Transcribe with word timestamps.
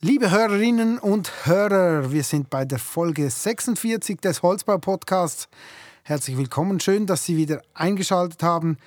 Liebe 0.00 0.30
Hörerinnen 0.30 1.00
und 1.00 1.44
Hörer, 1.44 2.12
wir 2.12 2.22
sind 2.22 2.50
bei 2.50 2.64
der 2.64 2.78
Folge 2.78 3.28
46 3.28 4.20
des 4.20 4.44
Holzbau-Podcasts. 4.44 5.48
Herzlich 6.04 6.36
willkommen, 6.36 6.78
schön, 6.78 7.08
dass 7.08 7.24
Sie 7.24 7.36
wieder 7.36 7.62
eingeschaltet 7.74 8.44
haben. 8.44 8.78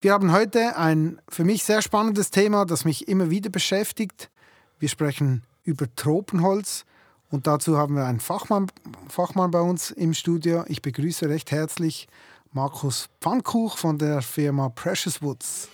Wir 0.00 0.12
haben 0.12 0.30
heute 0.30 0.76
ein 0.76 1.20
für 1.28 1.42
mich 1.42 1.64
sehr 1.64 1.82
spannendes 1.82 2.30
Thema, 2.30 2.66
das 2.66 2.84
mich 2.84 3.08
immer 3.08 3.30
wieder 3.30 3.50
beschäftigt. 3.50 4.30
Wir 4.78 4.88
sprechen 4.88 5.42
über 5.64 5.92
Tropenholz 5.96 6.84
und 7.32 7.48
dazu 7.48 7.76
haben 7.76 7.96
wir 7.96 8.04
einen 8.04 8.20
Fachmann, 8.20 8.70
Fachmann 9.08 9.50
bei 9.50 9.60
uns 9.60 9.90
im 9.90 10.14
Studio. 10.14 10.62
Ich 10.68 10.82
begrüße 10.82 11.28
recht 11.28 11.50
herzlich 11.50 12.06
Markus 12.52 13.08
Pfannkuch 13.20 13.76
von 13.76 13.98
der 13.98 14.22
Firma 14.22 14.68
Precious 14.68 15.20
Woods. 15.20 15.68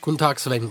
Guten 0.00 0.16
Tag, 0.16 0.40
Sven. 0.40 0.70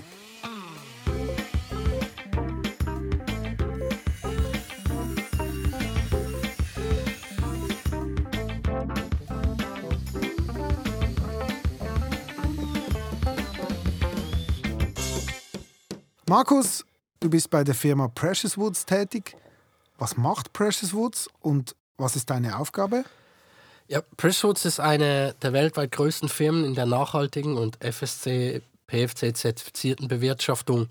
Markus, 16.31 16.85
du 17.19 17.29
bist 17.29 17.49
bei 17.49 17.65
der 17.65 17.75
Firma 17.75 18.07
Precious 18.07 18.57
Woods 18.57 18.85
tätig. 18.85 19.35
Was 19.97 20.15
macht 20.15 20.53
Precious 20.53 20.93
Woods 20.93 21.29
und 21.41 21.75
was 21.97 22.15
ist 22.15 22.29
deine 22.29 22.57
Aufgabe? 22.57 23.03
Ja, 23.89 23.99
Precious 24.15 24.43
Woods 24.45 24.63
ist 24.63 24.79
eine 24.79 25.35
der 25.41 25.51
weltweit 25.51 25.91
größten 25.91 26.29
Firmen 26.29 26.63
in 26.63 26.73
der 26.73 26.85
nachhaltigen 26.85 27.57
und 27.57 27.83
FSC, 27.83 28.61
PFC 28.87 29.35
zertifizierten 29.35 30.07
Bewirtschaftung 30.07 30.87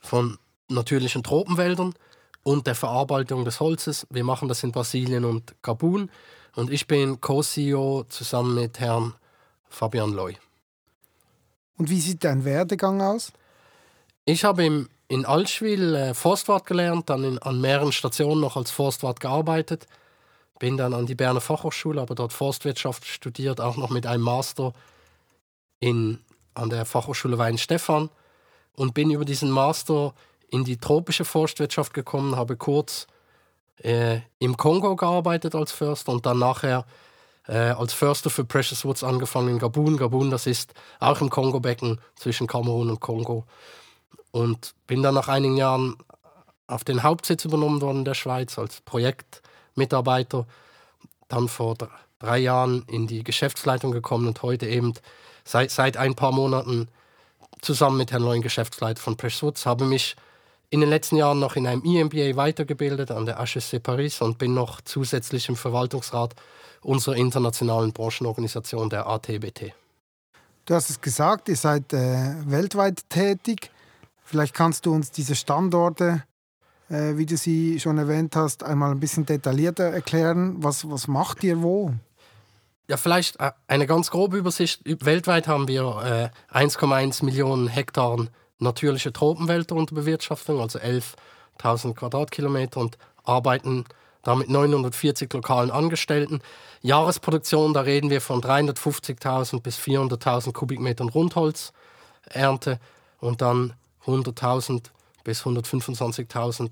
von 0.00 0.38
natürlichen 0.68 1.22
Tropenwäldern 1.22 1.94
und 2.42 2.66
der 2.66 2.74
Verarbeitung 2.74 3.44
des 3.44 3.60
Holzes. 3.60 4.08
Wir 4.10 4.24
machen 4.24 4.48
das 4.48 4.64
in 4.64 4.72
Brasilien 4.72 5.24
und 5.24 5.54
Gabun 5.62 6.10
und 6.56 6.72
ich 6.72 6.88
bin 6.88 7.20
Co-CEO 7.20 8.06
zusammen 8.08 8.56
mit 8.56 8.80
Herrn 8.80 9.14
Fabian 9.68 10.10
Loy. 10.10 10.36
Und 11.78 11.90
wie 11.90 12.00
sieht 12.00 12.24
dein 12.24 12.44
Werdegang 12.44 13.00
aus? 13.02 13.30
Ich 14.26 14.44
habe 14.44 14.64
im, 14.64 14.88
in 15.08 15.26
Allschwil 15.26 15.94
äh, 15.94 16.14
Forstwart 16.14 16.64
gelernt, 16.66 17.10
dann 17.10 17.24
in, 17.24 17.38
an 17.38 17.60
mehreren 17.60 17.92
Stationen 17.92 18.40
noch 18.40 18.56
als 18.56 18.70
Forstwart 18.70 19.20
gearbeitet. 19.20 19.86
Bin 20.58 20.78
dann 20.78 20.94
an 20.94 21.04
die 21.04 21.14
Berner 21.14 21.42
Fachhochschule, 21.42 22.00
aber 22.00 22.14
dort 22.14 22.32
Forstwirtschaft 22.32 23.04
studiert, 23.04 23.60
auch 23.60 23.76
noch 23.76 23.90
mit 23.90 24.06
einem 24.06 24.22
Master 24.22 24.72
in, 25.80 26.20
an 26.54 26.70
der 26.70 26.86
Fachhochschule 26.86 27.36
Weinstefan. 27.36 28.08
Und 28.76 28.94
bin 28.94 29.10
über 29.10 29.26
diesen 29.26 29.50
Master 29.50 30.14
in 30.48 30.64
die 30.64 30.78
tropische 30.78 31.24
Forstwirtschaft 31.24 31.92
gekommen, 31.92 32.36
habe 32.36 32.56
kurz 32.56 33.06
äh, 33.82 34.20
im 34.38 34.56
Kongo 34.56 34.96
gearbeitet 34.96 35.54
als 35.54 35.70
Förster 35.72 36.12
und 36.12 36.24
dann 36.24 36.38
nachher 36.38 36.86
äh, 37.46 37.58
als 37.58 37.92
Förster 37.92 38.30
für 38.30 38.44
Precious 38.44 38.84
Woods 38.86 39.04
angefangen 39.04 39.50
in 39.50 39.58
Gabun. 39.58 39.98
Gabun, 39.98 40.30
das 40.30 40.46
ist 40.46 40.72
auch 40.98 41.20
im 41.20 41.28
Kongo-Becken 41.28 42.00
zwischen 42.14 42.46
Kamerun 42.46 42.88
und 42.88 43.00
Kongo. 43.00 43.44
Und 44.34 44.74
bin 44.88 45.00
dann 45.00 45.14
nach 45.14 45.28
einigen 45.28 45.56
Jahren 45.56 45.94
auf 46.66 46.82
den 46.82 47.04
Hauptsitz 47.04 47.44
übernommen 47.44 47.80
worden 47.80 47.98
in 47.98 48.04
der 48.04 48.14
Schweiz 48.14 48.58
als 48.58 48.80
Projektmitarbeiter. 48.80 50.44
Dann 51.28 51.46
vor 51.46 51.76
drei 52.18 52.38
Jahren 52.38 52.82
in 52.88 53.06
die 53.06 53.22
Geschäftsleitung 53.22 53.92
gekommen 53.92 54.26
und 54.26 54.42
heute 54.42 54.66
eben 54.66 54.94
seit, 55.44 55.70
seit 55.70 55.96
ein 55.96 56.16
paar 56.16 56.32
Monaten 56.32 56.88
zusammen 57.60 57.96
mit 57.96 58.10
Herrn 58.10 58.24
neuen 58.24 58.42
Geschäftsleiter 58.42 59.00
von 59.00 59.16
Presswoods 59.16 59.66
habe 59.66 59.84
mich 59.84 60.16
in 60.68 60.80
den 60.80 60.90
letzten 60.90 61.14
Jahren 61.14 61.38
noch 61.38 61.54
in 61.54 61.68
einem 61.68 61.84
EMBA 61.84 62.34
weitergebildet 62.34 63.12
an 63.12 63.26
der 63.26 63.38
HSC 63.38 63.78
Paris 63.78 64.20
und 64.20 64.38
bin 64.38 64.52
noch 64.52 64.80
zusätzlich 64.80 65.48
im 65.48 65.54
Verwaltungsrat 65.54 66.34
unserer 66.82 67.14
internationalen 67.14 67.92
Branchenorganisation 67.92 68.90
der 68.90 69.06
ATBT. 69.06 69.72
Du 70.64 70.74
hast 70.74 70.90
es 70.90 71.00
gesagt, 71.00 71.48
ihr 71.48 71.56
seid 71.56 71.92
äh, 71.92 72.34
weltweit 72.46 73.08
tätig. 73.08 73.70
Vielleicht 74.24 74.54
kannst 74.54 74.86
du 74.86 74.92
uns 74.92 75.10
diese 75.10 75.34
Standorte, 75.34 76.24
äh, 76.88 77.16
wie 77.16 77.26
du 77.26 77.36
sie 77.36 77.78
schon 77.78 77.98
erwähnt 77.98 78.34
hast, 78.34 78.64
einmal 78.64 78.90
ein 78.90 79.00
bisschen 79.00 79.26
detaillierter 79.26 79.84
erklären. 79.84 80.56
Was, 80.58 80.90
was 80.90 81.06
macht 81.06 81.44
ihr 81.44 81.62
wo? 81.62 81.92
Ja, 82.88 82.96
vielleicht 82.96 83.38
äh, 83.38 83.52
eine 83.68 83.86
ganz 83.86 84.10
grobe 84.10 84.38
Übersicht. 84.38 84.80
Weltweit 84.84 85.46
haben 85.46 85.68
wir 85.68 86.32
äh, 86.52 86.56
1,1 86.56 87.24
Millionen 87.24 87.68
Hektar 87.68 88.26
natürliche 88.58 89.12
Tropenwälder 89.12 89.74
unter 89.74 89.94
Bewirtschaftung, 89.94 90.60
also 90.60 90.78
11.000 90.78 91.94
Quadratkilometer 91.94 92.80
und 92.80 92.98
arbeiten 93.24 93.84
damit 94.22 94.48
940 94.48 95.32
lokalen 95.32 95.70
Angestellten. 95.70 96.40
Jahresproduktion, 96.80 97.74
da 97.74 97.82
reden 97.82 98.10
wir 98.10 98.20
von 98.20 98.40
350.000 98.40 99.60
bis 99.60 99.78
400.000 99.78 100.52
Kubikmetern 100.52 101.08
Rundholzernte 101.08 102.80
und 103.20 103.42
dann 103.42 103.74
100.000 104.06 104.84
bis 105.24 105.42
125.000 105.42 106.70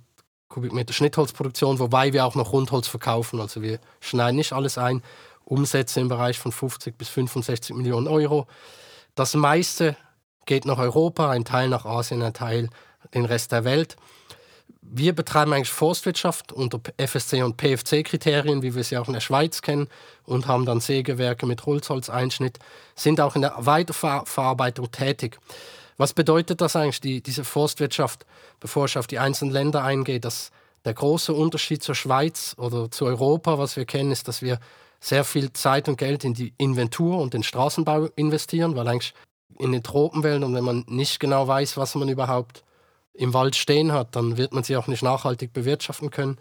Kubikmeter 0.49 0.93
Schnittholzproduktion, 0.93 1.79
wobei 1.79 2.13
wir 2.13 2.27
auch 2.27 2.35
noch 2.35 2.53
Rundholz 2.53 2.87
verkaufen. 2.87 3.41
Also 3.41 3.63
wir 3.63 3.79
schneiden 4.01 4.37
nicht 4.37 4.53
alles 4.53 4.77
ein. 4.77 5.03
Umsätze 5.45 6.01
im 6.01 6.09
Bereich 6.09 6.39
von 6.39 6.53
50 6.53 6.97
bis 6.97 7.09
65 7.09 7.75
Millionen 7.75 8.07
Euro. 8.07 8.47
Das 9.15 9.35
meiste 9.35 9.97
geht 10.47 10.65
nach 10.65 10.79
Europa, 10.79 11.31
ein 11.31 11.45
Teil 11.45 11.69
nach 11.69 11.85
Asien, 11.85 12.23
ein 12.23 12.35
Teil 12.35 12.69
den 13.15 13.25
Rest 13.25 13.53
der 13.53 13.65
Welt. 13.65 13.97
Wir 14.81 15.15
betreiben 15.15 15.53
eigentlich 15.53 15.71
Forstwirtschaft 15.71 16.53
unter 16.53 16.81
FSC 16.99 17.43
und 17.43 17.57
PFC-Kriterien, 17.57 18.63
wie 18.63 18.75
wir 18.75 18.85
sie 18.85 18.99
auch 18.99 19.07
in 19.07 19.15
der 19.15 19.21
Schweiz 19.21 19.63
kennen, 19.63 19.89
und 20.25 20.47
haben 20.47 20.67
dann 20.67 20.81
Sägewerke 20.81 21.47
mit 21.47 21.65
Holzholzeinschnitt, 21.65 22.59
sind 22.95 23.21
auch 23.21 23.35
in 23.35 23.43
der 23.43 23.55
Weiterverarbeitung 23.59 24.91
tätig. 24.91 25.39
Was 26.03 26.15
bedeutet 26.15 26.61
das 26.61 26.75
eigentlich, 26.75 27.01
die, 27.01 27.23
diese 27.23 27.45
Forstwirtschaft, 27.45 28.27
bevor 28.59 28.87
ich 28.87 28.99
auf 28.99 29.07
die 29.07 29.21
einzelnen 29.21 29.53
Länder 29.53 29.85
eingehe, 29.85 30.19
dass 30.19 30.51
der 30.85 30.95
große 30.95 31.33
Unterschied 31.33 31.81
zur 31.81 31.95
Schweiz 31.95 32.57
oder 32.59 32.91
zu 32.91 33.05
Europa, 33.05 33.57
was 33.57 33.77
wir 33.77 33.85
kennen, 33.85 34.11
ist, 34.11 34.27
dass 34.27 34.43
wir 34.43 34.59
sehr 34.99 35.23
viel 35.23 35.53
Zeit 35.53 35.89
und 35.89 35.99
Geld 35.99 36.25
in 36.25 36.35
die 36.35 36.55
Inventur 36.59 37.19
und 37.19 37.35
den 37.35 37.45
Straßenbau 37.45 38.09
investieren, 38.17 38.75
weil 38.75 38.89
eigentlich 38.89 39.15
in 39.61 39.71
den 39.71 39.85
Tropenwäldern, 39.85 40.53
wenn 40.57 40.65
man 40.65 40.85
nicht 40.89 41.21
genau 41.21 41.47
weiß, 41.47 41.77
was 41.77 41.95
man 41.95 42.09
überhaupt 42.09 42.65
im 43.15 43.33
Wald 43.33 43.55
stehen 43.55 43.93
hat, 43.93 44.17
dann 44.17 44.37
wird 44.37 44.53
man 44.53 44.65
sie 44.65 44.77
auch 44.77 44.89
nicht 44.89 45.05
nachhaltig 45.05 45.53
bewirtschaften 45.53 46.11
können. 46.11 46.37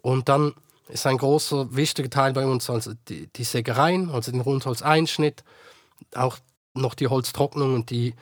Und 0.00 0.30
dann 0.30 0.54
ist 0.88 1.06
ein 1.06 1.18
großer, 1.18 1.76
wichtiger 1.76 2.08
Teil 2.08 2.32
bei 2.32 2.46
uns 2.46 2.70
also 2.70 2.92
die, 3.10 3.26
die 3.36 3.44
Sägereien, 3.44 4.08
also 4.08 4.32
den 4.32 4.40
Rundholzeinschnitt, 4.40 5.44
auch 6.14 6.38
noch 6.72 6.94
die 6.94 7.08
Holztrocknung 7.08 7.74
und 7.74 7.90
die 7.90 8.14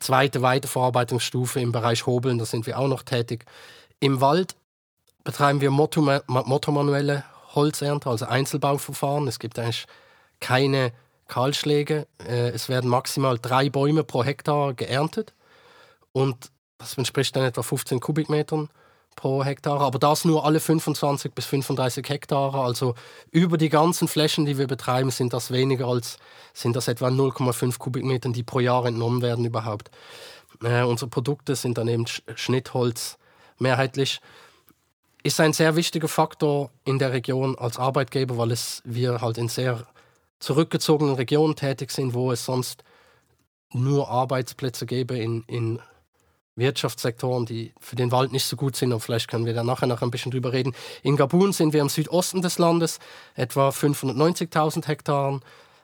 zweite 0.00 0.42
Weiterverarbeitungsstufe 0.42 1.60
im 1.60 1.72
Bereich 1.72 2.06
Hobeln, 2.06 2.38
da 2.38 2.44
sind 2.44 2.66
wir 2.66 2.78
auch 2.78 2.88
noch 2.88 3.02
tätig. 3.02 3.44
Im 4.00 4.20
Wald 4.20 4.56
betreiben 5.24 5.60
wir 5.60 5.70
motomanuelle 5.70 7.24
Holzernte, 7.54 8.10
also 8.10 8.26
Einzelbauverfahren. 8.26 9.26
Es 9.28 9.38
gibt 9.38 9.58
eigentlich 9.58 9.86
keine 10.40 10.92
Kahlschläge. 11.28 12.06
Äh, 12.18 12.50
es 12.50 12.68
werden 12.68 12.90
maximal 12.90 13.38
drei 13.38 13.70
Bäume 13.70 14.04
pro 14.04 14.24
Hektar 14.24 14.74
geerntet 14.74 15.32
und 16.12 16.50
das 16.78 16.98
entspricht 16.98 17.34
dann 17.34 17.44
etwa 17.44 17.62
15 17.62 18.00
Kubikmetern 18.00 18.68
pro 19.16 19.44
Hektar, 19.44 19.80
aber 19.80 19.98
das 19.98 20.24
nur 20.24 20.44
alle 20.44 20.60
25 20.60 21.32
bis 21.32 21.46
35 21.46 22.08
Hektar. 22.08 22.54
Also 22.54 22.94
über 23.30 23.58
die 23.58 23.68
ganzen 23.68 24.08
Flächen, 24.08 24.44
die 24.44 24.58
wir 24.58 24.66
betreiben, 24.66 25.10
sind 25.10 25.32
das 25.32 25.50
weniger 25.50 25.86
als 25.86 26.18
sind 26.52 26.76
das 26.76 26.88
etwa 26.88 27.08
0,5 27.08 27.78
Kubikmetern, 27.78 28.32
die 28.32 28.42
pro 28.44 28.60
Jahr 28.60 28.86
entnommen 28.86 29.22
werden 29.22 29.44
überhaupt. 29.44 29.90
Äh, 30.62 30.82
unsere 30.82 31.10
Produkte 31.10 31.56
sind 31.56 31.78
dann 31.78 31.88
eben 31.88 32.06
Schnittholz 32.06 33.18
mehrheitlich. 33.58 34.20
Ist 35.22 35.40
ein 35.40 35.52
sehr 35.52 35.74
wichtiger 35.74 36.08
Faktor 36.08 36.70
in 36.84 36.98
der 36.98 37.12
Region 37.12 37.56
als 37.58 37.78
Arbeitgeber, 37.78 38.36
weil 38.38 38.52
es 38.52 38.82
wir 38.84 39.20
halt 39.20 39.38
in 39.38 39.48
sehr 39.48 39.86
zurückgezogenen 40.38 41.14
Regionen 41.14 41.56
tätig 41.56 41.90
sind, 41.90 42.14
wo 42.14 42.30
es 42.30 42.44
sonst 42.44 42.84
nur 43.72 44.08
Arbeitsplätze 44.08 44.86
gäbe 44.86 45.16
in, 45.16 45.42
in 45.46 45.80
Wirtschaftssektoren, 46.56 47.46
die 47.46 47.72
für 47.80 47.96
den 47.96 48.12
Wald 48.12 48.32
nicht 48.32 48.46
so 48.46 48.56
gut 48.56 48.76
sind. 48.76 48.92
Und 48.92 49.00
vielleicht 49.00 49.28
können 49.28 49.46
wir 49.46 49.54
da 49.54 49.64
nachher 49.64 49.86
noch 49.86 50.02
ein 50.02 50.10
bisschen 50.10 50.30
drüber 50.30 50.52
reden. 50.52 50.74
In 51.02 51.16
Gabun 51.16 51.52
sind 51.52 51.72
wir 51.72 51.80
im 51.80 51.88
Südosten 51.88 52.42
des 52.42 52.58
Landes, 52.58 52.98
etwa 53.34 53.70
590.000 53.70 54.86
Hektar 54.86 55.40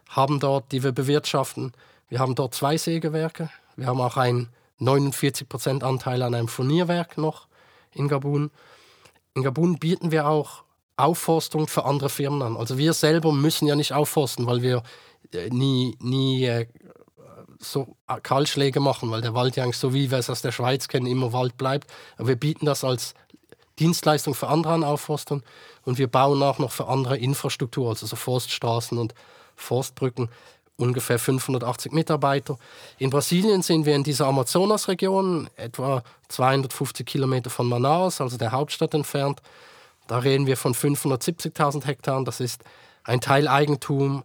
haben 0.08 0.40
dort, 0.40 0.72
die 0.72 0.82
wir 0.82 0.92
bewirtschaften. 0.92 1.72
Wir 2.08 2.18
haben 2.18 2.34
dort 2.34 2.54
zwei 2.54 2.76
Sägewerke. 2.76 3.50
Wir 3.76 3.86
haben 3.86 4.00
auch 4.00 4.16
einen 4.16 4.48
49% 4.80 5.82
Anteil 5.82 6.22
an 6.22 6.34
einem 6.34 6.48
Furnierwerk 6.48 7.18
noch 7.18 7.46
in 7.92 8.08
Gabun. 8.08 8.50
In 9.34 9.42
Gabun 9.42 9.78
bieten 9.78 10.10
wir 10.10 10.26
auch 10.26 10.64
Aufforstung 10.96 11.66
für 11.66 11.84
andere 11.84 12.08
Firmen 12.08 12.42
an. 12.42 12.56
Also 12.56 12.78
wir 12.78 12.92
selber 12.92 13.32
müssen 13.32 13.66
ja 13.66 13.76
nicht 13.76 13.92
aufforsten, 13.92 14.46
weil 14.46 14.62
wir 14.62 14.82
äh, 15.32 15.48
nie, 15.50 15.96
nie 16.00 16.44
äh, 16.44 16.66
so 17.60 17.94
Kahlschläge 18.22 18.80
machen, 18.80 19.10
weil 19.10 19.20
der 19.20 19.34
Wald 19.34 19.56
ja 19.56 19.64
eigentlich 19.64 19.76
so 19.76 19.92
wie 19.92 20.10
wir 20.10 20.18
es 20.18 20.30
aus 20.30 20.42
der 20.42 20.52
Schweiz 20.52 20.88
kennen, 20.88 21.06
immer 21.06 21.32
Wald 21.32 21.56
bleibt. 21.56 21.90
Aber 22.16 22.28
wir 22.28 22.36
bieten 22.36 22.66
das 22.66 22.82
als 22.84 23.14
Dienstleistung 23.78 24.34
für 24.34 24.48
andere 24.48 24.72
an 24.72 24.84
Aufforstern 24.84 25.42
und 25.84 25.98
wir 25.98 26.06
bauen 26.06 26.42
auch 26.42 26.58
noch 26.58 26.72
für 26.72 26.88
andere 26.88 27.16
Infrastruktur, 27.16 27.90
also 27.90 28.06
so 28.06 28.16
Forststraßen 28.16 28.98
und 28.98 29.14
Forstbrücken, 29.56 30.28
ungefähr 30.76 31.18
580 31.18 31.92
Mitarbeiter. 31.92 32.58
In 32.98 33.10
Brasilien 33.10 33.62
sind 33.62 33.86
wir 33.86 33.94
in 33.94 34.04
dieser 34.04 34.26
Amazonasregion, 34.26 35.48
etwa 35.56 36.02
250 36.28 37.06
Kilometer 37.06 37.50
von 37.50 37.68
Manaus, 37.68 38.20
also 38.20 38.36
der 38.36 38.52
Hauptstadt 38.52 38.94
entfernt. 38.94 39.40
Da 40.06 40.18
reden 40.18 40.46
wir 40.46 40.56
von 40.56 40.74
570.000 40.74 41.84
Hektaren. 41.84 42.24
Das 42.24 42.40
ist 42.40 42.64
ein 43.04 43.20
Teil 43.20 43.48
Eigentum, 43.48 44.24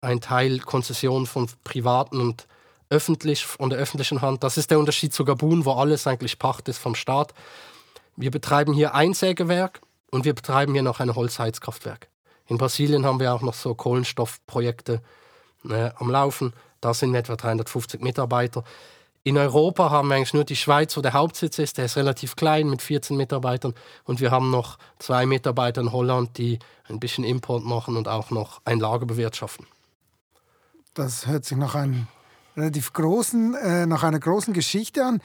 ein 0.00 0.20
Teil 0.20 0.60
Konzession 0.60 1.26
von 1.26 1.48
privaten 1.64 2.20
und 2.20 2.46
öffentlich, 2.90 3.44
von 3.44 3.70
der 3.70 3.78
öffentlichen 3.78 4.22
Hand. 4.22 4.42
Das 4.42 4.56
ist 4.56 4.70
der 4.70 4.78
Unterschied 4.78 5.12
zu 5.12 5.24
Gabun, 5.24 5.64
wo 5.64 5.72
alles 5.72 6.06
eigentlich 6.06 6.38
Pacht 6.38 6.68
ist 6.68 6.78
vom 6.78 6.94
Staat. 6.94 7.34
Wir 8.16 8.30
betreiben 8.30 8.72
hier 8.72 8.94
ein 8.94 9.14
Sägewerk 9.14 9.80
und 10.10 10.24
wir 10.24 10.34
betreiben 10.34 10.72
hier 10.72 10.82
noch 10.82 11.00
ein 11.00 11.14
Holzheizkraftwerk. 11.14 12.08
In 12.46 12.58
Brasilien 12.58 13.04
haben 13.04 13.20
wir 13.20 13.34
auch 13.34 13.42
noch 13.42 13.54
so 13.54 13.74
Kohlenstoffprojekte 13.74 15.02
äh, 15.68 15.90
am 15.96 16.10
Laufen. 16.10 16.52
Da 16.80 16.94
sind 16.94 17.14
etwa 17.14 17.36
350 17.36 18.00
Mitarbeiter. 18.00 18.64
In 19.24 19.36
Europa 19.36 19.90
haben 19.90 20.08
wir 20.08 20.14
eigentlich 20.14 20.34
nur 20.34 20.44
die 20.44 20.54
Schweiz, 20.54 20.96
wo 20.96 21.00
der 21.00 21.12
Hauptsitz 21.12 21.58
ist. 21.58 21.78
Der 21.78 21.86
ist 21.86 21.96
relativ 21.96 22.36
klein 22.36 22.70
mit 22.70 22.80
14 22.80 23.16
Mitarbeitern. 23.16 23.74
Und 24.04 24.20
wir 24.20 24.30
haben 24.30 24.52
noch 24.52 24.78
zwei 25.00 25.26
Mitarbeiter 25.26 25.80
in 25.80 25.90
Holland, 25.90 26.38
die 26.38 26.60
ein 26.88 27.00
bisschen 27.00 27.24
Import 27.24 27.64
machen 27.64 27.96
und 27.96 28.06
auch 28.06 28.30
noch 28.30 28.60
ein 28.64 28.78
Lager 28.78 29.04
bewirtschaften. 29.04 29.66
Das 30.94 31.26
hört 31.26 31.44
sich 31.44 31.58
nach, 31.58 31.74
einem 31.74 32.06
relativ 32.56 32.92
großen, 32.92 33.54
äh, 33.54 33.86
nach 33.86 34.02
einer 34.02 34.20
großen 34.20 34.54
Geschichte 34.54 35.04
an. 35.04 35.20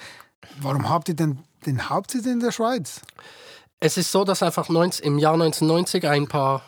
Warum 0.60 0.90
habt 0.90 1.10
ihr 1.10 1.16
denn 1.16 1.40
den 1.66 1.90
Hauptsitz 1.90 2.26
in 2.26 2.40
der 2.40 2.52
Schweiz? 2.52 3.02
Es 3.80 3.98
ist 3.98 4.12
so, 4.12 4.24
dass 4.24 4.44
einfach 4.44 4.70
19, 4.70 5.06
im 5.06 5.20
Jahr 5.20 5.34
1990 5.34 6.08
ein 6.08 6.28
paar 6.28 6.64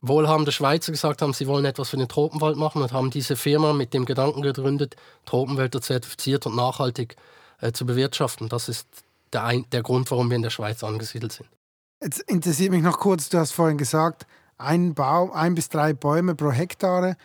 wohlhabende 0.00 0.52
Schweizer 0.52 0.92
gesagt 0.92 1.22
haben, 1.22 1.32
sie 1.32 1.46
wollen 1.46 1.64
etwas 1.64 1.90
für 1.90 1.96
den 1.96 2.08
Tropenwald 2.08 2.56
machen 2.56 2.82
und 2.82 2.92
haben 2.92 3.10
diese 3.10 3.36
Firma 3.36 3.72
mit 3.72 3.94
dem 3.94 4.04
Gedanken 4.04 4.42
gegründet, 4.42 4.96
Tropenwälder 5.24 5.80
zertifiziert 5.80 6.46
und 6.46 6.56
nachhaltig 6.56 7.16
äh, 7.60 7.72
zu 7.72 7.86
bewirtschaften. 7.86 8.48
Das 8.48 8.68
ist 8.68 8.86
der, 9.32 9.44
ein, 9.44 9.64
der 9.72 9.82
Grund, 9.82 10.10
warum 10.10 10.30
wir 10.30 10.36
in 10.36 10.42
der 10.42 10.50
Schweiz 10.50 10.84
angesiedelt 10.84 11.32
sind. 11.32 11.48
Jetzt 12.02 12.20
interessiert 12.22 12.70
mich 12.70 12.82
noch 12.82 12.98
kurz, 12.98 13.28
du 13.28 13.38
hast 13.38 13.52
vorhin 13.52 13.78
gesagt, 13.78 14.26
ein 14.58 14.94
Baum, 14.94 15.32
ein 15.32 15.54
bis 15.54 15.68
drei 15.68 15.92
Bäume 15.92 16.34
pro 16.34 16.50
Hektare. 16.50 17.16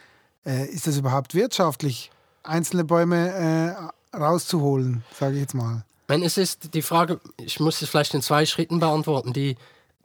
Äh, 0.46 0.66
ist 0.68 0.88
das 0.88 0.98
überhaupt 0.98 1.36
wirtschaftlich, 1.36 2.12
einzelne 2.44 2.84
Bäume 2.84 3.92
äh, 4.14 4.18
rauszuholen, 4.18 5.04
sage 5.18 5.36
ich 5.36 5.42
jetzt 5.42 5.54
mal? 5.54 5.84
Wenn 6.08 6.24
es 6.24 6.38
ist 6.38 6.74
die 6.74 6.82
Frage, 6.82 7.20
ich 7.40 7.60
muss 7.60 7.82
es 7.82 7.90
vielleicht 7.90 8.14
in 8.14 8.22
zwei 8.22 8.46
Schritten 8.46 8.80
beantworten. 8.80 9.32
Die, 9.32 9.56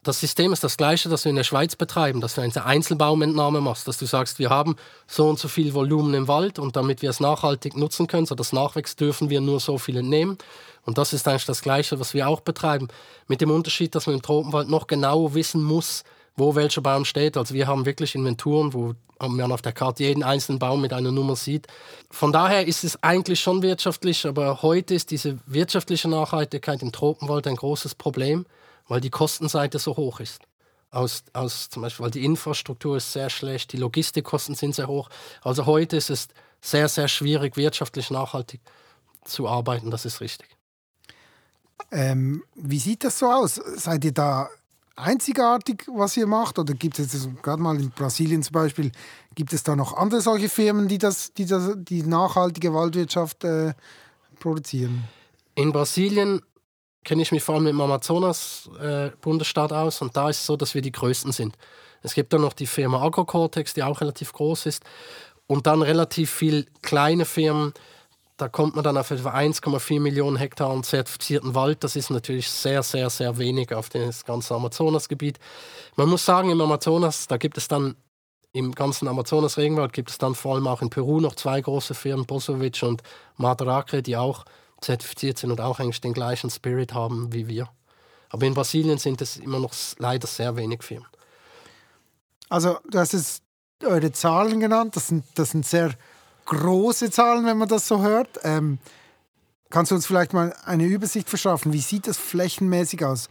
das 0.03 0.21
System 0.21 0.53
ist 0.53 0.63
das 0.63 0.77
gleiche, 0.77 1.09
das 1.09 1.25
wir 1.25 1.31
in 1.31 1.35
der 1.35 1.43
Schweiz 1.43 1.75
betreiben, 1.75 2.21
dass 2.21 2.35
du 2.35 2.41
eine 2.41 2.65
Einzelbaumentnahme 2.65 3.59
machst, 3.59 3.87
dass 3.89 3.97
du 3.97 4.05
sagst, 4.05 4.39
wir 4.39 4.49
haben 4.49 4.77
so 5.05 5.27
und 5.27 5.37
so 5.37 5.49
viel 5.49 5.73
Volumen 5.73 6.13
im 6.13 6.29
Wald 6.29 6.59
und 6.59 6.77
damit 6.77 7.01
wir 7.01 7.09
es 7.09 7.19
nachhaltig 7.19 7.75
nutzen 7.75 8.07
können, 8.07 8.25
so 8.25 8.35
das 8.35 8.53
nachwächst, 8.53 8.99
dürfen 9.01 9.29
wir 9.29 9.41
nur 9.41 9.59
so 9.59 9.77
viel 9.77 9.97
entnehmen. 9.97 10.37
Und 10.85 10.97
das 10.97 11.11
ist 11.11 11.27
eigentlich 11.27 11.45
das 11.45 11.61
Gleiche, 11.61 11.99
was 11.99 12.13
wir 12.13 12.29
auch 12.29 12.39
betreiben. 12.39 12.87
Mit 13.27 13.41
dem 13.41 13.51
Unterschied, 13.51 13.93
dass 13.93 14.05
man 14.07 14.15
im 14.15 14.21
Tropenwald 14.21 14.69
noch 14.69 14.87
genau 14.87 15.33
wissen 15.33 15.61
muss, 15.61 16.05
wo 16.37 16.55
welcher 16.55 16.81
Baum 16.81 17.03
steht. 17.03 17.35
Also 17.35 17.53
wir 17.53 17.67
haben 17.67 17.85
wirklich 17.85 18.15
Inventuren, 18.15 18.73
wo 18.73 18.93
man 19.19 19.51
auf 19.51 19.61
der 19.61 19.73
Karte 19.73 20.03
jeden 20.03 20.23
einzelnen 20.23 20.59
Baum 20.59 20.81
mit 20.81 20.93
einer 20.93 21.11
Nummer 21.11 21.35
sieht. 21.35 21.67
Von 22.09 22.31
daher 22.31 22.67
ist 22.67 22.83
es 22.83 23.03
eigentlich 23.03 23.39
schon 23.39 23.63
wirtschaftlich, 23.63 24.25
aber 24.25 24.61
heute 24.61 24.93
ist 24.93 25.11
diese 25.11 25.39
wirtschaftliche 25.45 26.07
Nachhaltigkeit 26.07 26.81
im 26.81 26.91
Tropenwald 26.91 27.47
ein 27.47 27.55
großes 27.55 27.95
Problem 27.95 28.45
weil 28.87 29.01
die 29.01 29.09
Kostenseite 29.09 29.79
so 29.79 29.95
hoch 29.95 30.19
ist. 30.19 30.41
Aus, 30.89 31.23
aus 31.33 31.69
zum 31.69 31.81
Beispiel, 31.81 32.05
weil 32.05 32.11
die 32.11 32.23
Infrastruktur 32.23 32.97
ist 32.97 33.11
sehr 33.11 33.29
schlecht, 33.29 33.73
die 33.73 33.77
Logistikkosten 33.77 34.55
sind 34.55 34.73
sehr 34.73 34.87
hoch. 34.87 35.09
Also 35.41 35.65
heute 35.65 35.97
ist 35.97 36.09
es 36.09 36.29
sehr, 36.61 36.87
sehr 36.87 37.09
schwierig, 37.09 37.57
wirtschaftlich 37.57 38.09
nachhaltig 38.09 38.61
zu 39.25 39.47
arbeiten, 39.47 39.91
das 39.91 40.05
ist 40.05 40.21
richtig. 40.21 40.47
Ähm, 41.91 42.43
wie 42.55 42.79
sieht 42.79 43.03
das 43.03 43.19
so 43.19 43.27
aus? 43.27 43.55
Seid 43.55 44.05
ihr 44.05 44.13
da 44.13 44.49
einzigartig, 44.97 45.85
was 45.87 46.17
ihr 46.17 46.27
macht? 46.27 46.59
Oder 46.59 46.73
gibt 46.73 46.99
es 46.99 47.29
gerade 47.41 47.61
mal 47.61 47.79
in 47.79 47.91
Brasilien 47.91 48.43
zum 48.43 48.53
Beispiel, 48.53 48.91
gibt 49.35 49.53
es 49.53 49.63
da 49.63 49.75
noch 49.75 49.95
andere 49.95 50.19
solche 50.21 50.49
Firmen, 50.49 50.87
die 50.87 50.97
das, 50.97 51.33
die, 51.33 51.45
das, 51.45 51.71
die 51.77 52.03
nachhaltige 52.03 52.73
Waldwirtschaft 52.73 53.43
äh, 53.43 53.73
produzieren? 54.39 55.03
In 55.55 55.71
Brasilien 55.71 56.41
kenne 57.03 57.21
ich 57.21 57.31
mich 57.31 57.43
vor 57.43 57.55
allem 57.55 57.67
im 57.67 57.79
Amazonas-Bundesstaat 57.79 59.71
äh, 59.71 59.75
aus 59.75 60.01
und 60.01 60.17
da 60.17 60.29
ist 60.29 60.39
es 60.41 60.45
so, 60.45 60.57
dass 60.57 60.73
wir 60.73 60.81
die 60.81 60.91
Größten 60.91 61.31
sind. 61.31 61.55
Es 62.01 62.13
gibt 62.13 62.33
dann 62.33 62.41
noch 62.41 62.53
die 62.53 62.67
Firma 62.67 63.01
Agrocortex, 63.01 63.73
die 63.73 63.83
auch 63.83 64.01
relativ 64.01 64.33
groß 64.33 64.65
ist 64.65 64.83
und 65.47 65.67
dann 65.67 65.81
relativ 65.81 66.31
viele 66.31 66.65
kleine 66.81 67.25
Firmen. 67.25 67.73
Da 68.37 68.47
kommt 68.47 68.75
man 68.75 68.83
dann 68.83 68.97
auf 68.97 69.09
etwa 69.09 69.33
1,4 69.33 69.99
Millionen 69.99 70.37
Hektar 70.37 70.81
zertifizierten 70.83 71.55
Wald. 71.55 71.83
Das 71.83 71.95
ist 71.95 72.11
natürlich 72.11 72.49
sehr, 72.49 72.83
sehr, 72.83 73.09
sehr 73.09 73.37
wenig 73.39 73.73
auf 73.73 73.89
das 73.89 74.25
ganze 74.25 74.53
Amazonasgebiet. 74.53 75.39
Man 75.95 76.07
muss 76.07 76.23
sagen, 76.23 76.51
im 76.51 76.61
Amazonas, 76.61 77.27
da 77.27 77.37
gibt 77.37 77.57
es 77.57 77.67
dann 77.67 77.95
im 78.53 78.73
ganzen 78.73 79.07
Amazonas-Regenwald 79.07 79.93
gibt 79.93 80.09
es 80.09 80.17
dann 80.17 80.33
vor 80.33 80.55
allem 80.55 80.67
auch 80.67 80.81
in 80.81 80.89
Peru 80.89 81.19
noch 81.19 81.35
zwei 81.35 81.61
große 81.61 81.93
Firmen, 81.93 82.25
Bosovic 82.25 82.81
und 82.81 83.03
Madrake, 83.35 84.01
die 84.01 84.17
auch 84.17 84.45
zertifiziert 84.81 85.37
sind 85.37 85.51
und 85.51 85.61
auch 85.61 85.79
eigentlich 85.79 86.01
den 86.01 86.13
gleichen 86.13 86.49
Spirit 86.49 86.93
haben 86.93 87.33
wie 87.33 87.47
wir. 87.47 87.69
Aber 88.29 88.45
in 88.45 88.53
Brasilien 88.53 88.97
sind 88.97 89.21
es 89.21 89.37
immer 89.37 89.59
noch 89.59 89.73
leider 89.97 90.27
sehr 90.27 90.55
wenig 90.55 90.83
Firmen. 90.83 91.07
Also, 92.49 92.79
hast 92.93 93.13
jetzt 93.13 93.43
eure 93.83 94.11
Zahlen 94.11 94.59
genannt. 94.59 94.95
Das 94.95 95.07
sind, 95.07 95.25
das 95.35 95.51
sind 95.51 95.65
sehr 95.65 95.91
große 96.47 97.11
Zahlen, 97.11 97.45
wenn 97.45 97.57
man 97.57 97.67
das 97.67 97.87
so 97.87 98.01
hört. 98.01 98.39
Ähm, 98.43 98.79
kannst 99.69 99.91
du 99.91 99.95
uns 99.95 100.07
vielleicht 100.07 100.33
mal 100.33 100.55
eine 100.65 100.85
Übersicht 100.85 101.29
verschaffen? 101.29 101.73
Wie 101.73 101.81
sieht 101.81 102.07
das 102.07 102.17
flächenmäßig 102.17 103.05
aus? 103.05 103.29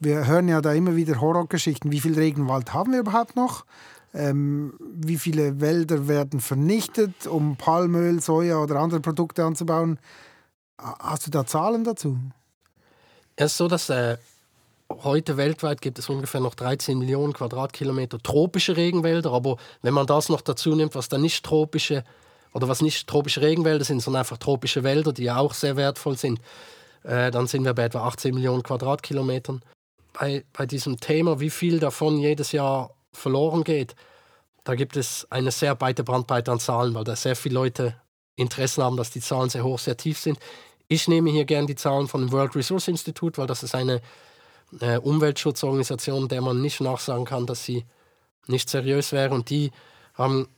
Wir 0.00 0.26
hören 0.26 0.48
ja 0.48 0.60
da 0.60 0.72
immer 0.72 0.96
wieder 0.96 1.20
Horrorgeschichten. 1.20 1.92
Wie 1.92 2.00
viel 2.00 2.14
Regenwald 2.14 2.74
haben 2.74 2.92
wir 2.92 3.00
überhaupt 3.00 3.36
noch? 3.36 3.64
Ähm, 4.12 4.74
wie 4.80 5.18
viele 5.18 5.60
Wälder 5.60 6.08
werden 6.08 6.40
vernichtet, 6.40 7.26
um 7.26 7.56
Palmöl, 7.56 8.20
Soja 8.20 8.58
oder 8.58 8.76
andere 8.76 9.00
Produkte 9.00 9.44
anzubauen? 9.44 9.98
Hast 10.78 11.26
du 11.26 11.30
da 11.30 11.46
Zahlen 11.46 11.84
dazu? 11.84 12.18
Es 13.36 13.52
ist 13.52 13.58
so, 13.58 13.68
dass 13.68 13.90
äh, 13.90 14.16
heute 14.90 15.36
weltweit 15.36 15.80
gibt 15.80 15.98
es 15.98 16.08
ungefähr 16.08 16.40
noch 16.40 16.54
13 16.54 16.98
Millionen 16.98 17.32
Quadratkilometer 17.32 18.18
tropische 18.18 18.76
Regenwälder, 18.76 19.32
aber 19.32 19.56
wenn 19.82 19.94
man 19.94 20.06
das 20.06 20.28
noch 20.28 20.40
dazu 20.40 20.74
nimmt, 20.74 20.94
was 20.94 21.08
da 21.08 21.18
nicht 21.18 21.44
tropische 21.44 22.04
oder 22.56 22.68
was 22.68 22.80
nicht 22.80 23.06
tropische 23.06 23.42
Regenwälder 23.42 23.84
sind, 23.84 24.00
sondern 24.00 24.20
einfach 24.20 24.38
tropische 24.38 24.82
Wälder, 24.82 25.12
die 25.12 25.24
ja 25.24 25.36
auch 25.36 25.52
sehr 25.52 25.76
wertvoll 25.76 26.16
sind, 26.16 26.40
äh, 27.02 27.30
dann 27.30 27.46
sind 27.46 27.64
wir 27.64 27.74
bei 27.74 27.84
etwa 27.84 28.06
18 28.06 28.34
Millionen 28.34 28.62
Quadratkilometern. 28.62 29.60
Bei, 30.14 30.42
bei 30.54 30.64
diesem 30.64 30.98
Thema, 30.98 31.38
wie 31.38 31.50
viel 31.50 31.80
davon 31.80 32.16
jedes 32.16 32.52
Jahr 32.52 32.94
verloren 33.12 33.62
geht, 33.62 33.94
da 34.64 34.74
gibt 34.74 34.96
es 34.96 35.26
eine 35.30 35.50
sehr 35.50 35.78
weite 35.82 36.02
Brandbreite 36.02 36.50
an 36.50 36.58
Zahlen, 36.58 36.94
weil 36.94 37.04
da 37.04 37.14
sehr 37.14 37.36
viele 37.36 37.56
Leute 37.56 37.94
Interessen 38.36 38.82
haben, 38.82 38.96
dass 38.96 39.10
die 39.10 39.20
Zahlen 39.20 39.50
sehr 39.50 39.62
hoch, 39.62 39.78
sehr 39.78 39.98
tief 39.98 40.18
sind. 40.18 40.38
Ich 40.88 41.08
nehme 41.08 41.28
hier 41.28 41.44
gerne 41.44 41.66
die 41.66 41.74
Zahlen 41.74 42.08
von 42.08 42.22
dem 42.22 42.32
World 42.32 42.56
Resource 42.56 42.88
Institute, 42.88 43.36
weil 43.36 43.46
das 43.46 43.64
ist 43.64 43.74
eine 43.74 44.00
äh, 44.80 44.96
Umweltschutzorganisation, 44.96 46.28
der 46.28 46.40
man 46.40 46.62
nicht 46.62 46.80
nachsagen 46.80 47.26
kann, 47.26 47.44
dass 47.44 47.66
sie 47.66 47.84
nicht 48.46 48.70
seriös 48.70 49.12
wäre. 49.12 49.34
Und 49.34 49.50
die 49.50 49.72
haben 50.14 50.48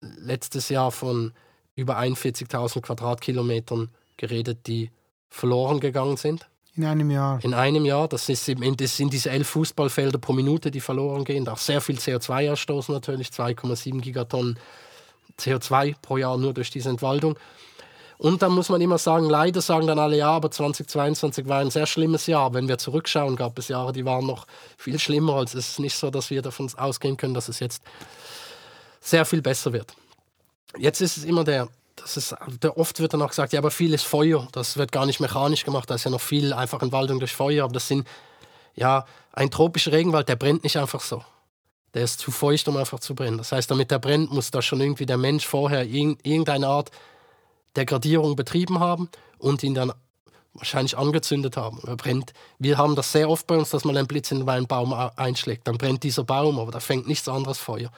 letztes 0.00 0.68
Jahr 0.68 0.92
von 0.92 1.32
über 1.74 1.98
41.000 1.98 2.80
Quadratkilometern 2.80 3.90
geredet, 4.16 4.66
die 4.66 4.90
verloren 5.28 5.80
gegangen 5.80 6.16
sind. 6.16 6.48
In 6.76 6.84
einem 6.84 7.10
Jahr. 7.10 7.42
In 7.42 7.54
einem 7.54 7.84
Jahr. 7.84 8.08
Das, 8.08 8.28
ist, 8.28 8.48
das 8.48 8.96
sind 8.96 9.12
diese 9.12 9.30
elf 9.30 9.48
Fußballfelder 9.48 10.18
pro 10.18 10.32
Minute, 10.32 10.70
die 10.70 10.80
verloren 10.80 11.24
gehen. 11.24 11.48
Auch 11.48 11.58
sehr 11.58 11.80
viel 11.80 11.96
CO2 11.96 12.52
ausstoßen 12.52 12.94
natürlich, 12.94 13.28
2,7 13.28 14.00
Gigatonnen 14.00 14.58
CO2 15.38 15.94
pro 16.00 16.16
Jahr 16.16 16.36
nur 16.36 16.54
durch 16.54 16.70
diese 16.70 16.90
Entwaldung. 16.90 17.36
Und 18.18 18.42
dann 18.42 18.52
muss 18.52 18.68
man 18.68 18.82
immer 18.82 18.98
sagen, 18.98 19.30
leider 19.30 19.62
sagen 19.62 19.86
dann 19.86 19.98
alle, 19.98 20.18
ja, 20.18 20.30
aber 20.30 20.50
2022 20.50 21.48
war 21.48 21.60
ein 21.60 21.70
sehr 21.70 21.86
schlimmes 21.86 22.26
Jahr. 22.26 22.52
Wenn 22.52 22.68
wir 22.68 22.76
zurückschauen, 22.76 23.34
gab 23.34 23.58
es 23.58 23.68
Jahre, 23.68 23.92
die 23.92 24.04
waren 24.04 24.26
noch 24.26 24.46
viel 24.76 24.98
schlimmer. 24.98 25.36
Also 25.36 25.56
es 25.56 25.70
ist 25.70 25.80
nicht 25.80 25.96
so, 25.96 26.10
dass 26.10 26.28
wir 26.28 26.42
davon 26.42 26.70
ausgehen 26.76 27.16
können, 27.16 27.32
dass 27.32 27.48
es 27.48 27.60
jetzt 27.60 27.82
sehr 29.00 29.24
viel 29.24 29.42
besser 29.42 29.72
wird. 29.72 29.94
Jetzt 30.76 31.00
ist 31.00 31.16
es 31.16 31.24
immer 31.24 31.44
der, 31.44 31.68
das 31.96 32.16
ist, 32.16 32.34
der 32.62 32.78
oft 32.78 33.00
wird 33.00 33.12
dann 33.14 33.22
auch 33.22 33.30
gesagt, 33.30 33.52
ja, 33.52 33.58
aber 33.58 33.70
viel 33.70 33.92
ist 33.92 34.04
Feuer. 34.04 34.46
Das 34.52 34.76
wird 34.76 34.92
gar 34.92 35.06
nicht 35.06 35.20
mechanisch 35.20 35.64
gemacht. 35.64 35.90
Da 35.90 35.94
ist 35.96 36.04
ja 36.04 36.10
noch 36.10 36.20
viel 36.20 36.52
einfach 36.52 36.82
Entwaldung 36.82 37.18
durch 37.18 37.34
Feuer. 37.34 37.64
Aber 37.64 37.72
das 37.72 37.88
sind, 37.88 38.06
ja, 38.74 39.04
ein 39.32 39.50
tropischer 39.50 39.92
Regenwald, 39.92 40.28
der 40.28 40.36
brennt 40.36 40.64
nicht 40.64 40.76
einfach 40.76 41.00
so. 41.00 41.24
Der 41.94 42.04
ist 42.04 42.20
zu 42.20 42.30
feucht, 42.30 42.68
um 42.68 42.76
einfach 42.76 43.00
zu 43.00 43.14
brennen. 43.14 43.38
Das 43.38 43.50
heißt, 43.52 43.70
damit 43.70 43.90
der 43.90 43.98
brennt, 43.98 44.32
muss 44.32 44.50
da 44.50 44.62
schon 44.62 44.80
irgendwie 44.80 45.06
der 45.06 45.16
Mensch 45.16 45.46
vorher 45.46 45.84
irgendeine 45.84 46.68
Art 46.68 46.90
Degradierung 47.76 48.36
betrieben 48.36 48.78
haben 48.78 49.08
und 49.38 49.62
ihn 49.62 49.74
dann 49.74 49.92
wahrscheinlich 50.54 50.96
angezündet 50.96 51.56
haben. 51.56 51.80
Er 51.86 51.96
brennt. 51.96 52.32
Wir 52.58 52.78
haben 52.78 52.96
das 52.96 53.12
sehr 53.12 53.28
oft 53.28 53.46
bei 53.46 53.56
uns, 53.56 53.70
dass 53.70 53.84
man 53.84 53.96
einen 53.96 54.06
Blitz 54.06 54.30
in 54.30 54.48
einen 54.48 54.66
Baum 54.66 54.92
einschlägt. 54.92 55.66
Dann 55.66 55.78
brennt 55.78 56.02
dieser 56.02 56.24
Baum, 56.24 56.58
aber 56.58 56.70
da 56.70 56.80
fängt 56.80 57.06
nichts 57.06 57.28
anderes 57.28 57.58
Feuer. 57.58 57.90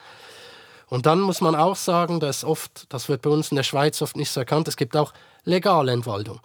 Und 0.93 1.07
dann 1.07 1.23
muss 1.23 1.41
man 1.41 1.55
auch 1.55 1.77
sagen, 1.77 2.21
dass 2.21 2.45
oft, 2.45 2.85
das 2.91 3.09
wird 3.09 3.23
bei 3.23 3.31
uns 3.31 3.51
in 3.51 3.57
der 3.57 3.63
Schweiz 3.63 4.03
oft 4.03 4.15
nicht 4.15 4.31
so 4.31 4.41
erkannt, 4.41 4.69
es 4.69 4.77
gibt 4.77 4.95
auch 4.95 5.15
legale 5.45 5.91
Entwaldung. 5.91 6.41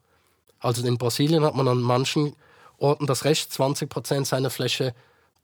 Also 0.62 0.88
in 0.88 0.98
Brasilien 0.98 1.44
hat 1.44 1.54
man 1.54 1.68
an 1.68 1.82
manchen 1.82 2.34
Orten 2.77 3.08
das 3.08 3.25
Recht, 3.25 3.51
20 3.51 3.89
Prozent 3.89 4.25
seiner 4.25 4.50
Fläche 4.50 4.96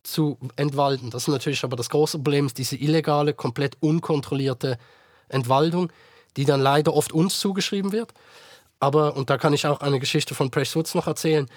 zu 0.03 0.37
entwalden. 0.55 1.09
Das 1.09 1.23
ist 1.23 1.27
natürlich 1.27 1.65
aber 1.65 1.75
das 1.75 1.89
große 1.89 2.17
Problem, 2.17 2.49
diese 2.55 2.77
illegale, 2.77 3.33
komplett 3.33 3.75
unkontrollierte 3.81 4.77
Entwaldung, 5.27 5.91
die 6.37 6.45
dann 6.45 6.61
leider 6.61 6.93
oft 6.93 7.11
uns 7.11 7.41
zugeschrieben 7.41 7.91
wird. 7.91 8.13
Aber, 8.79 9.17
und 9.17 9.29
da 9.29 9.37
kann 9.37 9.51
ich 9.51 9.67
auch 9.67 9.81
eine 9.81 9.99
Geschichte 9.99 10.33
von 10.33 10.49
Presh 10.49 10.77
Woods 10.77 10.95
noch 10.95 11.07
erzählen, 11.07 11.49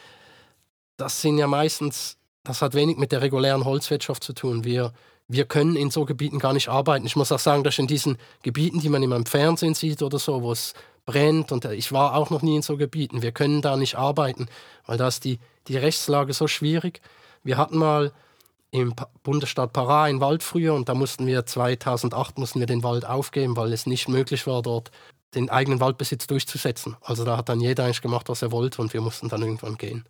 das 0.96 1.20
sind 1.20 1.38
ja 1.38 1.46
meistens, 1.46 2.16
das 2.42 2.60
hat 2.60 2.74
wenig 2.74 2.96
mit 2.96 3.12
der 3.12 3.22
regulären 3.22 3.64
Holzwirtschaft 3.64 4.24
zu 4.24 4.32
tun. 4.32 4.64
Wir, 4.64 4.92
wir 5.28 5.44
können 5.44 5.76
in 5.76 5.90
so 5.90 6.04
Gebieten 6.04 6.38
gar 6.38 6.52
nicht 6.52 6.68
arbeiten. 6.68 7.06
Ich 7.06 7.16
muss 7.16 7.32
auch 7.32 7.38
sagen, 7.38 7.64
dass 7.64 7.78
in 7.78 7.86
diesen 7.86 8.18
Gebieten, 8.42 8.80
die 8.80 8.88
man 8.88 9.02
immer 9.02 9.16
im 9.16 9.26
Fernsehen 9.26 9.74
sieht 9.74 10.02
oder 10.02 10.18
so, 10.18 10.42
wo 10.42 10.52
es 10.52 10.74
brennt, 11.04 11.52
und 11.52 11.64
ich 11.64 11.92
war 11.92 12.14
auch 12.14 12.30
noch 12.30 12.42
nie 12.42 12.56
in 12.56 12.62
so 12.62 12.76
Gebieten, 12.76 13.22
wir 13.22 13.32
können 13.32 13.62
da 13.62 13.76
nicht 13.76 13.96
arbeiten, 13.96 14.48
weil 14.86 14.98
da 14.98 15.08
ist 15.08 15.24
die, 15.24 15.38
die 15.68 15.76
Rechtslage 15.76 16.32
so 16.32 16.48
schwierig. 16.48 17.00
Wir 17.42 17.56
hatten 17.56 17.78
mal 17.78 18.12
im 18.70 18.94
Bundesstaat 19.22 19.72
Pará 19.74 20.04
einen 20.04 20.20
Wald 20.20 20.42
früher 20.42 20.74
und 20.74 20.88
da 20.88 20.94
mussten 20.94 21.26
wir 21.26 21.46
2008 21.46 22.38
mussten 22.38 22.60
wir 22.60 22.66
den 22.66 22.82
Wald 22.82 23.06
aufgeben, 23.06 23.56
weil 23.56 23.72
es 23.72 23.86
nicht 23.86 24.08
möglich 24.08 24.46
war, 24.46 24.62
dort 24.62 24.90
den 25.34 25.50
eigenen 25.50 25.80
Waldbesitz 25.80 26.26
durchzusetzen. 26.26 26.96
Also 27.02 27.24
da 27.24 27.36
hat 27.36 27.48
dann 27.48 27.60
jeder 27.60 27.84
eigentlich 27.84 28.02
gemacht, 28.02 28.28
was 28.28 28.42
er 28.42 28.52
wollte 28.52 28.82
und 28.82 28.92
wir 28.92 29.00
mussten 29.00 29.28
dann 29.28 29.42
irgendwann 29.42 29.76
gehen. 29.76 30.04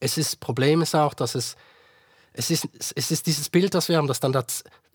Es 0.00 0.16
ist, 0.16 0.40
Problem 0.40 0.82
ist 0.82 0.94
auch, 0.94 1.14
dass 1.14 1.34
es, 1.34 1.56
es 2.38 2.50
ist, 2.50 2.68
es 2.94 3.10
ist 3.10 3.26
dieses 3.26 3.48
Bild, 3.48 3.74
das 3.74 3.88
wir 3.88 3.96
haben, 3.96 4.06
dass 4.06 4.20
dann 4.20 4.32
da 4.32 4.44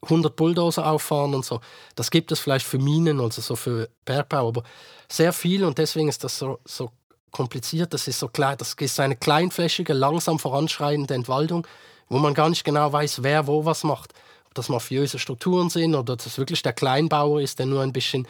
100 0.04 0.34
Bulldozer 0.34 0.90
auffahren 0.90 1.36
und 1.36 1.44
so. 1.44 1.60
Das 1.96 2.10
gibt 2.10 2.32
es 2.32 2.40
vielleicht 2.40 2.66
für 2.66 2.78
Minen, 2.78 3.20
also 3.20 3.42
so 3.42 3.58
für 3.58 3.90
Bergbau, 4.06 4.48
aber 4.48 4.64
sehr 5.10 5.34
viel 5.34 5.66
und 5.66 5.78
deswegen 5.78 6.08
ist 6.08 6.24
das 6.24 6.40
so, 6.40 6.60
so 6.64 6.92
kompliziert. 7.32 7.94
Das 7.94 8.08
ist 8.08 8.20
so 8.20 8.30
das 8.34 8.76
ist 8.80 9.00
eine 9.02 9.18
kleinflächige, 9.18 9.92
langsam 9.92 10.40
voranschreitende 10.40 11.14
Entwaldung, 11.16 11.68
wo 12.08 12.18
man 12.18 12.34
gar 12.34 12.48
nicht 12.48 12.64
genau 12.64 12.94
weiß, 12.94 13.24
wer 13.24 13.46
wo 13.46 13.66
was 13.66 13.84
macht. 13.84 14.14
Ob 14.46 14.54
das 14.54 14.70
mafiöse 14.70 15.20
Strukturen 15.20 15.70
sind 15.70 15.96
oder 15.96 16.16
dass 16.16 16.24
das 16.24 16.38
wirklich 16.38 16.62
der 16.62 16.74
Kleinbauer 16.74 17.42
ist, 17.42 17.60
der 17.60 17.66
nur 17.66 17.82
ein 17.82 17.92
bisschen 17.92 18.26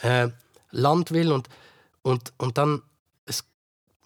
äh, 0.00 0.28
Land 0.70 1.10
will 1.12 1.32
und, 1.32 1.48
und, 2.02 2.32
und 2.38 2.56
dann 2.56 2.80
es 2.80 2.87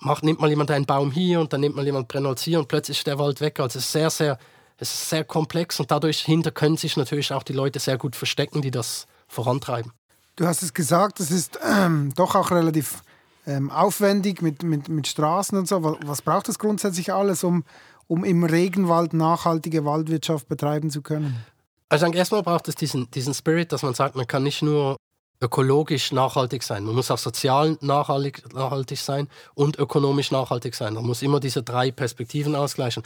macht, 0.04 0.24
nimmt 0.24 0.40
mal 0.40 0.50
jemand 0.50 0.70
einen 0.70 0.86
Baum 0.86 1.10
hier 1.10 1.40
und 1.40 1.52
dann 1.52 1.60
nimmt 1.60 1.76
mal 1.76 1.84
jemand 1.84 2.08
Brennholz 2.08 2.42
hier 2.42 2.58
und 2.58 2.68
plötzlich 2.68 2.98
ist 2.98 3.06
der 3.06 3.18
Wald 3.18 3.40
weg. 3.40 3.60
Also 3.60 3.78
es 3.78 3.86
ist 3.86 3.92
sehr, 3.92 4.10
sehr, 4.10 4.38
es 4.78 4.92
ist 4.92 5.10
sehr 5.10 5.24
komplex 5.24 5.80
und 5.80 5.90
dadurch 5.90 6.20
hinter 6.20 6.50
können 6.50 6.76
sich 6.76 6.96
natürlich 6.96 7.32
auch 7.32 7.42
die 7.42 7.52
Leute 7.52 7.78
sehr 7.78 7.98
gut 7.98 8.16
verstecken, 8.16 8.62
die 8.62 8.70
das 8.70 9.06
vorantreiben. 9.28 9.92
Du 10.36 10.46
hast 10.46 10.62
es 10.62 10.72
gesagt, 10.74 11.20
es 11.20 11.30
ist 11.30 11.58
ähm, 11.64 12.12
doch 12.16 12.34
auch 12.34 12.50
relativ 12.50 13.02
ähm, 13.46 13.70
aufwendig 13.70 14.40
mit, 14.40 14.62
mit, 14.62 14.88
mit 14.88 15.06
Straßen 15.06 15.58
und 15.58 15.68
so. 15.68 15.98
Was, 16.04 16.22
braucht 16.22 16.48
es 16.48 16.58
grundsätzlich 16.58 17.12
alles, 17.12 17.44
um, 17.44 17.64
um 18.06 18.24
im 18.24 18.44
Regenwald 18.44 19.12
nachhaltige 19.12 19.84
Waldwirtschaft 19.84 20.48
betreiben 20.48 20.90
zu 20.90 21.02
können? 21.02 21.44
Also 21.88 22.06
erstmal 22.06 22.42
braucht 22.42 22.68
es 22.68 22.74
diesen, 22.74 23.10
diesen 23.10 23.34
Spirit, 23.34 23.72
dass 23.72 23.82
man 23.82 23.94
sagt, 23.94 24.16
man 24.16 24.26
kann 24.26 24.42
nicht 24.42 24.62
nur 24.62 24.96
ökologisch 25.42 26.12
nachhaltig 26.12 26.62
sein. 26.62 26.84
Man 26.84 26.94
muss 26.94 27.10
auch 27.10 27.18
sozial 27.18 27.76
nachhaltig, 27.80 28.54
nachhaltig 28.54 28.98
sein 28.98 29.28
und 29.54 29.78
ökonomisch 29.78 30.30
nachhaltig 30.30 30.74
sein. 30.74 30.94
Man 30.94 31.04
muss 31.04 31.20
immer 31.20 31.40
diese 31.40 31.62
drei 31.62 31.90
Perspektiven 31.90 32.54
ausgleichen. 32.54 33.02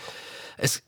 Es, 0.58 0.82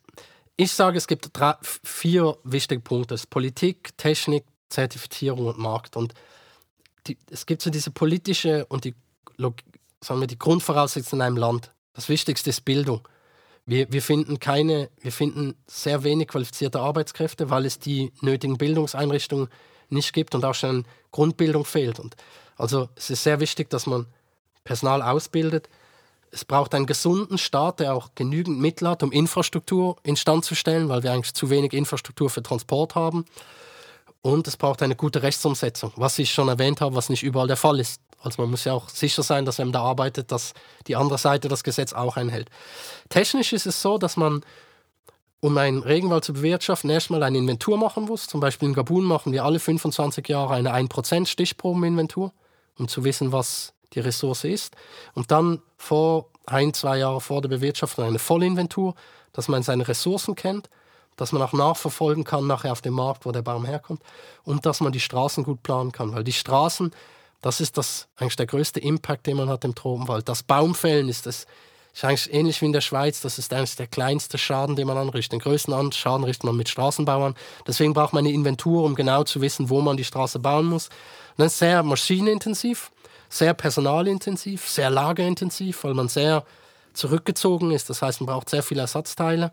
ich 0.57 0.71
sage, 0.73 0.99
es 0.99 1.07
gibt 1.07 1.31
drei, 1.33 1.55
vier 1.63 2.37
wichtige 2.45 2.83
Punkte. 2.83 3.17
Politik, 3.31 3.97
Technik, 3.97 4.45
Zertifizierung 4.69 5.47
und 5.47 5.59
Markt. 5.59 5.97
Und 5.97 6.13
die, 7.07 7.17
es 7.31 7.47
gibt 7.47 7.63
so 7.63 7.71
diese 7.71 7.91
politische 7.91 8.67
und 8.67 8.85
die, 8.85 8.95
sagen 9.39 10.21
wir, 10.21 10.27
die 10.27 10.39
Grundvoraussetzungen 10.39 11.23
in 11.23 11.27
einem 11.27 11.37
Land. 11.39 11.73
Das 11.95 12.11
Wichtigste 12.11 12.51
ist 12.51 12.67
Bildung. 12.67 13.09
Wir, 13.65 13.91
wir, 13.91 14.03
finden 14.03 14.39
keine, 14.39 14.91
wir 15.01 15.13
finden 15.13 15.55
sehr 15.67 16.03
wenig 16.03 16.29
qualifizierte 16.29 16.81
Arbeitskräfte, 16.81 17.49
weil 17.49 17.65
es 17.65 17.79
die 17.79 18.13
nötigen 18.21 18.59
Bildungseinrichtungen 18.59 19.49
nicht 19.91 20.13
gibt 20.13 20.35
und 20.35 20.45
auch 20.45 20.55
schon 20.55 20.85
Grundbildung 21.13 21.65
fehlt. 21.65 21.99
Und 21.99 22.17
also 22.57 22.89
es 22.97 23.11
ist 23.11 23.23
sehr 23.23 23.41
wichtig, 23.41 23.71
dass 23.71 23.87
man 23.87 24.07
Personal 24.65 25.03
ausbildet. 25.03 25.69
Es 26.31 26.45
braucht 26.45 26.75
einen 26.75 26.87
gesunden 26.87 27.39
Staat, 27.39 27.81
der 27.81 27.95
auch 27.95 28.11
genügend 28.15 28.61
Mittel 28.61 28.89
hat, 28.89 29.03
um 29.03 29.13
Infrastruktur 29.13 29.97
instand 30.03 30.45
zu 30.45 30.55
stellen, 30.55 30.89
weil 30.89 31.03
wir 31.03 31.13
eigentlich 31.13 31.35
zu 31.35 31.49
wenig 31.49 31.73
Infrastruktur 31.73 32.29
für 32.29 32.43
Transport 32.43 32.95
haben. 32.95 33.25
Und 34.21 34.47
es 34.47 34.57
braucht 34.57 34.83
eine 34.83 34.97
gute 34.97 35.23
Rechtsumsetzung, 35.23 35.93
was 35.97 36.19
ich 36.19 36.33
schon 36.33 36.49
erwähnt 36.49 36.81
habe, 36.81 36.97
was 36.97 37.09
nicht 37.09 37.23
überall 37.23 37.47
der 37.47 37.57
Fall 37.57 37.81
ist. 37.81 38.03
Also 38.21 38.43
man 38.43 38.51
muss 38.51 38.65
ja 38.65 38.73
auch 38.73 38.89
sicher 38.89 39.23
sein, 39.23 39.45
dass 39.45 39.59
wenn 39.59 39.69
man 39.69 39.73
da 39.73 39.83
arbeitet, 39.83 40.33
dass 40.33 40.53
die 40.87 40.97
andere 40.97 41.19
Seite 41.19 41.49
das 41.49 41.63
Gesetz 41.63 41.93
auch 41.93 42.17
einhält. 42.17 42.51
Technisch 43.09 43.53
ist 43.53 43.67
es 43.67 43.81
so, 43.81 43.97
dass 43.97 44.17
man 44.17 44.43
um 45.41 45.57
einen 45.57 45.83
Regenwald 45.83 46.25
zu 46.25 46.33
bewirtschaften, 46.33 46.91
erstmal 46.91 47.23
eine 47.23 47.39
Inventur 47.39 47.79
machen 47.79 48.05
muss. 48.05 48.27
Zum 48.27 48.41
Beispiel 48.41 48.69
in 48.69 48.75
Gabun 48.75 49.05
machen 49.05 49.33
wir 49.33 49.45
alle 49.45 49.61
25 49.61 50.29
Jahre 50.29 50.55
eine 50.55 50.75
1% 50.75 51.27
Stichprobeninventur, 51.27 52.33
um 52.77 52.89
zu 52.89 53.05
wissen, 53.05 53.33
was 53.33 53.73
die 53.93 54.01
Ressource 54.01 54.45
ist. 54.45 54.75
Und 55.15 55.31
dann 55.31 55.63
vor 55.77 56.27
ein, 56.47 56.75
zwei 56.75 56.99
Jahren 56.99 57.21
vor 57.21 57.41
der 57.41 57.49
Bewirtschaftung 57.49 58.05
eine 58.05 58.19
Vollinventur, 58.19 58.95
dass 59.33 59.49
man 59.49 59.63
seine 59.63 59.87
Ressourcen 59.87 60.35
kennt, 60.35 60.69
dass 61.17 61.33
man 61.33 61.43
auch 61.43 61.53
nachverfolgen 61.53 62.25
kann 62.25 62.47
nachher 62.47 62.73
auf 62.73 62.81
dem 62.81 62.95
Markt, 62.95 63.25
wo 63.25 63.33
der 63.33 63.43
Baum 63.43 63.65
herkommt 63.65 64.03
und 64.45 64.67
dass 64.67 64.81
man 64.81 64.93
die 64.93 65.01
Straßen 65.01 65.45
gut 65.45 65.63
planen 65.63 65.93
kann. 65.93 66.15
Weil 66.15 66.25
die 66.25 66.33
Straßen, 66.33 66.93
das 67.43 67.61
ist 67.61 67.77
das, 67.77 68.09
eigentlich 68.17 68.37
der 68.37 68.47
größte 68.47 68.81
Impact, 68.81 69.27
den 69.27 69.37
man 69.37 69.49
hat 69.49 69.65
im 69.65 69.75
Tropenwald. 69.75 70.29
Das 70.29 70.43
Baumfällen 70.43 71.09
ist 71.09 71.27
das 71.27 71.47
ist 71.99 72.05
eigentlich 72.05 72.33
ähnlich 72.33 72.63
wie 72.63 72.67
in 72.67 72.73
der 72.73 72.81
Schweiz. 72.81 73.21
Das 73.21 73.39
ist 73.39 73.53
eigentlich 73.53 73.75
der 73.75 73.89
kleinste 73.89 74.39
Schaden, 74.39 74.77
den 74.77 74.87
man 74.87 74.97
anrichtet. 74.97 75.33
Den 75.33 75.41
größten 75.41 75.93
Schaden 75.93 76.25
richtet 76.25 76.45
man 76.45 76.57
mit 76.57 76.69
Straßenbauern. 76.69 77.35
Deswegen 77.67 77.93
braucht 77.93 78.13
man 78.13 78.25
eine 78.25 78.33
Inventur, 78.33 78.85
um 78.85 78.95
genau 78.95 79.25
zu 79.25 79.41
wissen, 79.41 79.69
wo 79.69 79.81
man 79.81 79.97
die 79.97 80.05
Straße 80.05 80.39
bauen 80.39 80.67
muss. 80.67 80.89
Und 80.89 81.39
dann 81.39 81.47
ist 81.49 81.59
sehr 81.59 81.83
maschinenintensiv, 81.83 82.93
sehr 83.29 83.53
personalintensiv, 83.53 84.69
sehr 84.69 84.91
lagerintensiv, 84.91 85.83
weil 85.83 85.95
man 85.95 86.09
sehr 86.09 86.45
zurückgezogen 86.93 87.73
ist. 87.73 87.91
Das 87.91 88.01
heißt, 88.01 88.21
man 88.21 88.27
braucht 88.27 88.49
sehr 88.49 88.63
viele 88.63 88.83
Ersatzteile 88.83 89.53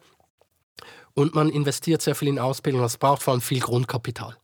und 1.16 1.34
man 1.34 1.50
investiert 1.50 2.04
sehr 2.04 2.14
viel 2.14 2.28
in 2.28 2.38
Ausbildung. 2.38 2.82
Das 2.82 2.98
braucht 2.98 3.24
vor 3.24 3.34
allem 3.34 3.42
viel 3.42 3.60
Grundkapital. 3.60 4.38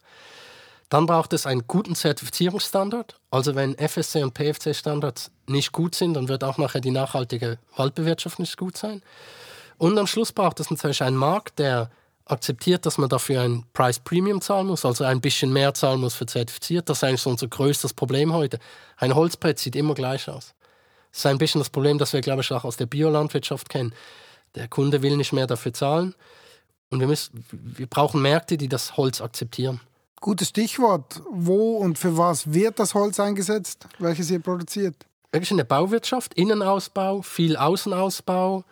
Dann 0.91 1.05
braucht 1.05 1.31
es 1.31 1.45
einen 1.45 1.67
guten 1.67 1.95
Zertifizierungsstandard. 1.95 3.15
Also 3.29 3.55
wenn 3.55 3.77
FSC 3.77 4.23
und 4.23 4.33
PFC-Standards 4.33 5.31
nicht 5.47 5.71
gut 5.71 5.95
sind, 5.95 6.15
dann 6.15 6.27
wird 6.27 6.43
auch 6.43 6.57
nachher 6.57 6.81
die 6.81 6.91
nachhaltige 6.91 7.59
Waldbewirtschaftung 7.77 8.43
nicht 8.43 8.57
gut 8.57 8.77
sein. 8.77 9.01
Und 9.77 9.97
am 9.97 10.05
Schluss 10.05 10.33
braucht 10.33 10.59
es 10.59 10.69
natürlich 10.69 11.01
einen 11.01 11.15
Markt, 11.15 11.59
der 11.59 11.89
akzeptiert, 12.25 12.85
dass 12.85 12.97
man 12.97 13.07
dafür 13.07 13.39
ein 13.39 13.63
Price 13.71 13.99
Premium 13.99 14.41
zahlen 14.41 14.67
muss, 14.67 14.83
also 14.83 15.05
ein 15.05 15.21
bisschen 15.21 15.53
mehr 15.53 15.73
zahlen 15.73 16.01
muss 16.01 16.13
für 16.13 16.25
zertifiziert. 16.25 16.89
Das 16.89 16.97
ist 16.97 17.05
eigentlich 17.05 17.21
so 17.21 17.29
unser 17.29 17.47
größtes 17.47 17.93
Problem 17.93 18.33
heute. 18.33 18.59
Ein 18.97 19.15
Holzbrett 19.15 19.59
sieht 19.59 19.77
immer 19.77 19.93
gleich 19.93 20.27
aus. 20.27 20.53
Das 21.11 21.19
ist 21.19 21.25
ein 21.25 21.37
bisschen 21.37 21.61
das 21.61 21.69
Problem, 21.69 21.99
das 21.99 22.11
wir, 22.11 22.19
glaube 22.19 22.41
ich, 22.41 22.51
auch 22.51 22.65
aus 22.65 22.75
der 22.75 22.85
Biolandwirtschaft 22.85 23.69
kennen. 23.69 23.93
Der 24.55 24.67
Kunde 24.67 25.01
will 25.01 25.15
nicht 25.15 25.31
mehr 25.31 25.47
dafür 25.47 25.73
zahlen. 25.73 26.15
Und 26.89 26.99
wir, 26.99 27.07
müssen, 27.07 27.45
wir 27.49 27.87
brauchen 27.87 28.21
Märkte, 28.21 28.57
die 28.57 28.67
das 28.67 28.97
Holz 28.97 29.21
akzeptieren. 29.21 29.79
Gutes 30.21 30.49
Stichwort. 30.49 31.19
Wo 31.31 31.77
und 31.77 31.97
für 31.97 32.15
was 32.15 32.53
wird 32.53 32.77
das 32.77 32.93
Holz 32.93 33.19
eingesetzt, 33.19 33.87
welches 33.97 34.29
ihr 34.29 34.39
produziert? 34.39 34.95
Wirklich 35.31 35.49
in 35.49 35.57
der 35.57 35.63
Bauwirtschaft, 35.63 36.35
Innenausbau, 36.35 37.23
viel 37.23 37.57
Außenausbau, 37.57 38.63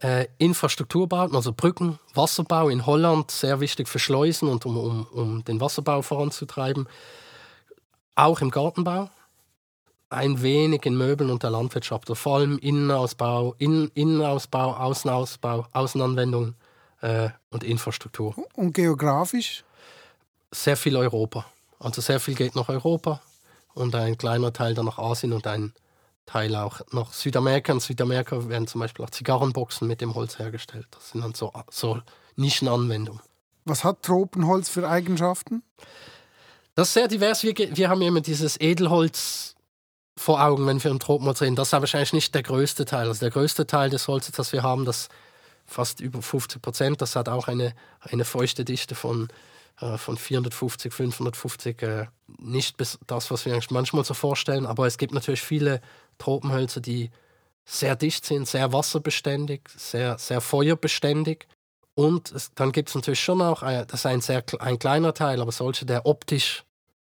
äh, 0.00 0.26
Infrastrukturbauten, 0.38 1.34
also 1.34 1.52
Brücken, 1.52 1.98
Wasserbau 2.14 2.68
in 2.68 2.86
Holland, 2.86 3.32
sehr 3.32 3.58
wichtig 3.58 3.88
für 3.88 3.98
Schleusen 3.98 4.48
und 4.48 4.66
um, 4.66 4.76
um, 4.76 5.06
um 5.06 5.44
den 5.44 5.60
Wasserbau 5.60 6.00
voranzutreiben. 6.00 6.86
Auch 8.14 8.40
im 8.40 8.52
Gartenbau, 8.52 9.10
ein 10.10 10.42
wenig 10.42 10.86
in 10.86 10.96
Möbeln 10.96 11.30
und 11.30 11.42
der 11.42 11.50
Landwirtschaft, 11.50 12.04
also 12.04 12.14
vor 12.14 12.36
allem 12.36 12.56
Innenausbau, 12.58 13.56
Innen, 13.58 13.90
Innenausbau, 13.94 14.74
Außenausbau, 14.74 15.66
Außenanwendungen 15.72 16.54
äh, 17.00 17.30
und 17.50 17.64
Infrastruktur. 17.64 18.36
Und 18.54 18.74
geografisch? 18.74 19.64
Sehr 20.54 20.76
viel 20.76 20.96
Europa. 20.96 21.44
Also 21.78 22.00
sehr 22.00 22.20
viel 22.20 22.34
geht 22.34 22.54
nach 22.54 22.68
Europa 22.68 23.20
und 23.74 23.94
ein 23.94 24.16
kleiner 24.16 24.52
Teil 24.52 24.74
dann 24.74 24.86
nach 24.86 24.98
Asien 24.98 25.32
und 25.32 25.46
ein 25.46 25.72
Teil 26.26 26.54
auch 26.56 26.80
nach 26.92 27.12
Südamerika. 27.12 27.72
In 27.72 27.80
Südamerika 27.80 28.48
werden 28.48 28.66
zum 28.66 28.80
Beispiel 28.80 29.04
auch 29.04 29.10
Zigarrenboxen 29.10 29.86
mit 29.86 30.00
dem 30.00 30.14
Holz 30.14 30.38
hergestellt. 30.38 30.86
Das 30.92 31.10
sind 31.10 31.22
dann 31.22 31.34
so, 31.34 31.52
so 31.70 32.00
Nischenanwendungen. 32.36 33.20
Was 33.64 33.84
hat 33.84 34.02
Tropenholz 34.02 34.68
für 34.68 34.88
Eigenschaften? 34.88 35.62
Das 36.74 36.88
ist 36.88 36.94
sehr 36.94 37.08
divers. 37.08 37.42
Wir, 37.42 37.54
wir 37.56 37.88
haben 37.88 38.02
immer 38.02 38.20
dieses 38.20 38.60
Edelholz 38.60 39.54
vor 40.16 40.42
Augen, 40.42 40.66
wenn 40.66 40.82
wir 40.82 40.90
im 40.90 40.98
Tropenholz 40.98 41.42
reden. 41.42 41.56
Das 41.56 41.68
ist 41.68 41.74
aber 41.74 41.82
wahrscheinlich 41.82 42.12
nicht 42.12 42.34
der 42.34 42.42
größte 42.42 42.84
Teil. 42.84 43.08
Also 43.08 43.20
der 43.20 43.30
größte 43.30 43.66
Teil 43.66 43.90
des 43.90 44.08
Holzes, 44.08 44.32
das 44.32 44.52
wir 44.52 44.62
haben, 44.62 44.84
das 44.84 45.08
fast 45.66 46.00
über 46.00 46.20
50 46.20 46.60
Prozent, 46.60 47.02
das 47.02 47.16
hat 47.16 47.28
auch 47.28 47.48
eine, 47.48 47.74
eine 48.00 48.24
feuchte 48.24 48.64
Dichte 48.64 48.94
von, 48.94 49.28
von 49.76 50.16
450, 50.16 50.92
550. 50.92 51.82
Äh, 51.82 52.06
nicht 52.38 52.76
bis 52.76 52.98
das, 53.06 53.30
was 53.30 53.44
wir 53.44 53.60
manchmal 53.70 54.04
so 54.04 54.14
vorstellen, 54.14 54.66
aber 54.66 54.86
es 54.86 54.98
gibt 54.98 55.12
natürlich 55.12 55.42
viele 55.42 55.80
Tropenhölzer, 56.18 56.80
die 56.80 57.10
sehr 57.64 57.96
dicht 57.96 58.24
sind, 58.26 58.46
sehr 58.46 58.72
wasserbeständig, 58.72 59.62
sehr, 59.74 60.18
sehr 60.18 60.40
feuerbeständig. 60.40 61.46
Und 61.94 62.32
es, 62.32 62.52
dann 62.54 62.72
gibt 62.72 62.88
es 62.88 62.94
natürlich 62.94 63.20
schon 63.20 63.40
auch, 63.40 63.62
ein, 63.62 63.86
das 63.86 64.00
ist 64.00 64.06
ein 64.06 64.20
sehr 64.20 64.44
ein 64.58 64.78
kleiner 64.78 65.14
Teil, 65.14 65.40
aber 65.40 65.52
solche, 65.52 65.86
der 65.86 66.06
optisch 66.06 66.64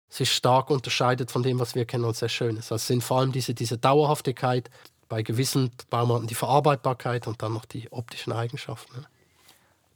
sich 0.08 0.32
stark 0.32 0.70
unterscheidet 0.70 1.30
von 1.30 1.42
dem, 1.42 1.58
was 1.58 1.74
wir 1.74 1.86
kennen 1.86 2.04
und 2.04 2.16
sehr 2.16 2.28
schön 2.28 2.56
ist. 2.56 2.70
Also 2.70 2.76
es 2.76 2.86
sind 2.86 3.02
vor 3.02 3.20
allem 3.20 3.32
diese, 3.32 3.54
diese 3.54 3.78
Dauerhaftigkeit, 3.78 4.70
bei 5.08 5.22
gewissen 5.22 5.70
Baumarten 5.90 6.26
die 6.26 6.34
Verarbeitbarkeit 6.34 7.26
und 7.26 7.42
dann 7.42 7.52
noch 7.52 7.64
die 7.64 7.90
optischen 7.92 8.32
Eigenschaften. 8.32 9.06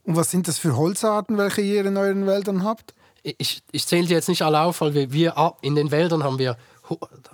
Und 0.03 0.15
was 0.15 0.31
sind 0.31 0.47
das 0.47 0.57
für 0.57 0.75
Holzarten, 0.75 1.37
welche 1.37 1.61
ihr 1.61 1.85
in 1.85 1.97
euren 1.97 2.25
Wäldern 2.25 2.63
habt? 2.63 2.93
Ich, 3.23 3.63
ich 3.71 3.85
zähle 3.85 4.07
die 4.07 4.13
jetzt 4.13 4.29
nicht 4.29 4.41
alle 4.41 4.61
auf, 4.61 4.81
weil 4.81 4.93
wir, 4.93 5.11
wir 5.11 5.55
in 5.61 5.75
den 5.75 5.91
Wäldern 5.91 6.23
haben 6.23 6.39
wir, 6.39 6.57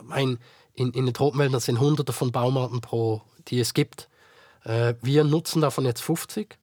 mein, 0.03 0.39
in, 0.74 0.91
in 0.91 1.05
den 1.05 1.13
Tropenwäldern 1.13 1.60
sind 1.60 1.79
hunderte 1.79 2.12
von 2.12 2.31
Baumarten 2.31 2.81
pro, 2.81 3.22
die 3.48 3.60
es 3.60 3.74
gibt. 3.74 4.10
Äh, 4.63 4.95
wir 5.01 5.24
nutzen 5.24 5.62
davon 5.62 5.86
jetzt 5.86 6.01
50. 6.01 6.57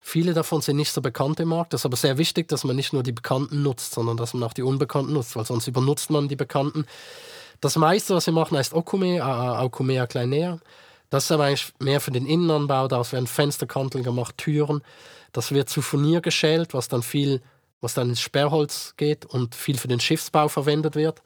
Viele 0.00 0.34
davon 0.34 0.60
sind 0.62 0.76
nicht 0.76 0.92
so 0.92 1.00
bekannt 1.00 1.38
im 1.38 1.48
Markt. 1.50 1.72
Das 1.72 1.82
ist 1.82 1.86
aber 1.86 1.96
sehr 1.96 2.18
wichtig, 2.18 2.48
dass 2.48 2.64
man 2.64 2.74
nicht 2.74 2.92
nur 2.92 3.02
die 3.02 3.12
Bekannten 3.12 3.62
nutzt, 3.62 3.94
sondern 3.94 4.16
dass 4.16 4.34
man 4.34 4.42
auch 4.42 4.52
die 4.52 4.62
Unbekannten 4.62 5.12
nutzt, 5.12 5.36
weil 5.36 5.46
sonst 5.46 5.68
übernutzt 5.68 6.10
man 6.10 6.28
die 6.28 6.36
Bekannten. 6.36 6.86
Das 7.60 7.76
meiste, 7.76 8.14
was 8.14 8.26
wir 8.26 8.32
machen, 8.32 8.58
heißt 8.58 8.74
Okume, 8.74 9.24
Aukumea 9.24 10.08
kleinea. 10.08 10.58
Das 11.10 11.24
ist 11.24 11.30
aber 11.30 11.44
eigentlich 11.44 11.72
mehr 11.78 12.00
für 12.00 12.10
den 12.10 12.26
Innenanbau. 12.26 12.88
Daraus 12.88 13.12
werden 13.12 13.28
Fensterkanteln 13.28 14.02
gemacht, 14.02 14.38
Türen. 14.38 14.82
Das 15.32 15.52
wird 15.52 15.68
zu 15.68 15.82
Furnier 15.82 16.20
geschält, 16.20 16.74
was 16.74 16.88
dann 16.88 17.02
viel, 17.02 17.42
was 17.80 17.94
dann 17.94 18.10
ins 18.10 18.20
Sperrholz 18.20 18.94
geht 18.96 19.24
und 19.24 19.54
viel 19.54 19.78
für 19.78 19.88
den 19.88 20.00
Schiffsbau 20.00 20.48
verwendet 20.48 20.94
wird. 20.94 21.22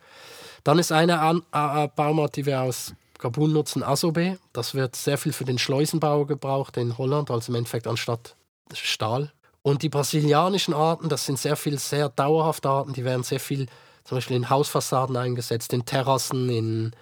Dann 0.65 0.79
ist 0.79 0.93
eine 0.93 1.21
An 1.21 1.43
äh, 1.53 1.89
Baumart, 1.95 2.37
die 2.37 2.47
wir 2.47 2.63
aus 2.63 2.95
Gabun 3.19 3.53
nutzen, 3.53 3.83
Asobe. 3.83 4.39
Das 4.53 4.75
wird 4.75 4.97
sehr 4.97 5.19
viel 5.19 5.33
für 5.33 5.45
den 5.45 5.59
Schleusenbau 5.59 6.25
gebraucht 6.27 6.77
in 6.77 6.99
Holland, 6.99 7.31
also 7.31 7.53
im 7.53 7.57
Endeffekt 7.57 7.87
anstatt 7.87 8.37
Stahl. 8.73 9.33
Und 9.63 9.83
die 9.83 9.89
brasilianischen 9.89 10.75
Arten, 10.75 11.09
das 11.09 11.27
sind 11.27 11.39
sehr 11.39 11.57
viel 11.57 11.79
sehr 11.79 12.09
dauerhafte 12.09 12.69
Arten, 12.69 12.93
die 12.93 13.05
werden 13.05 13.23
sehr 13.23 13.41
viel 13.41 13.67
zum 14.05 14.19
Beispiel 14.19 14.37
in 14.37 14.49
Hausfassaden 14.49 15.17
eingesetzt, 15.17 15.73
in 15.73 15.85
Terrassen, 15.85 16.49
in, 16.49 16.93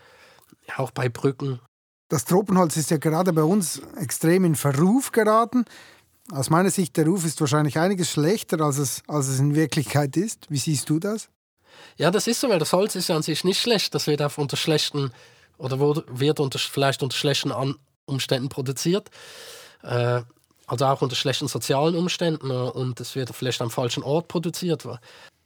auch 0.76 0.90
bei 0.90 1.08
Brücken. 1.08 1.60
Das 2.08 2.24
Tropenholz 2.24 2.76
ist 2.76 2.90
ja 2.90 2.96
gerade 2.96 3.32
bei 3.32 3.42
uns 3.42 3.82
extrem 4.00 4.44
in 4.44 4.54
Verruf 4.54 5.12
geraten. 5.12 5.64
Aus 6.32 6.48
meiner 6.48 6.70
Sicht, 6.70 6.96
der 6.96 7.06
Ruf 7.06 7.24
ist 7.24 7.40
wahrscheinlich 7.40 7.78
einiges 7.78 8.10
schlechter, 8.10 8.60
als 8.60 8.78
es, 8.78 9.02
als 9.06 9.28
es 9.28 9.40
in 9.40 9.54
Wirklichkeit 9.54 10.16
ist. 10.16 10.46
Wie 10.48 10.58
siehst 10.58 10.88
du 10.88 10.98
das? 10.98 11.28
Ja, 11.96 12.10
das 12.10 12.26
ist 12.26 12.40
so, 12.40 12.48
weil 12.48 12.58
das 12.58 12.72
Holz 12.72 12.94
ist 12.94 13.08
ja 13.08 13.16
an 13.16 13.22
sich 13.22 13.44
nicht 13.44 13.60
schlecht. 13.60 13.94
Das 13.94 14.06
wird 14.06 14.22
auch 14.22 14.38
unter 14.38 14.56
schlechten 14.56 15.12
oder 15.58 15.78
wird 15.78 16.40
unter, 16.40 16.58
vielleicht 16.58 17.02
unter 17.02 17.16
schlechten 17.16 17.52
Umständen 18.06 18.48
produziert. 18.48 19.10
Äh, 19.82 20.22
also 20.66 20.86
auch 20.86 21.02
unter 21.02 21.14
schlechten 21.14 21.48
sozialen 21.48 21.94
Umständen 21.94 22.50
äh, 22.50 22.54
und 22.54 23.00
es 23.00 23.14
wird 23.14 23.34
vielleicht 23.34 23.60
am 23.60 23.70
falschen 23.70 24.02
Ort 24.02 24.28
produziert. 24.28 24.88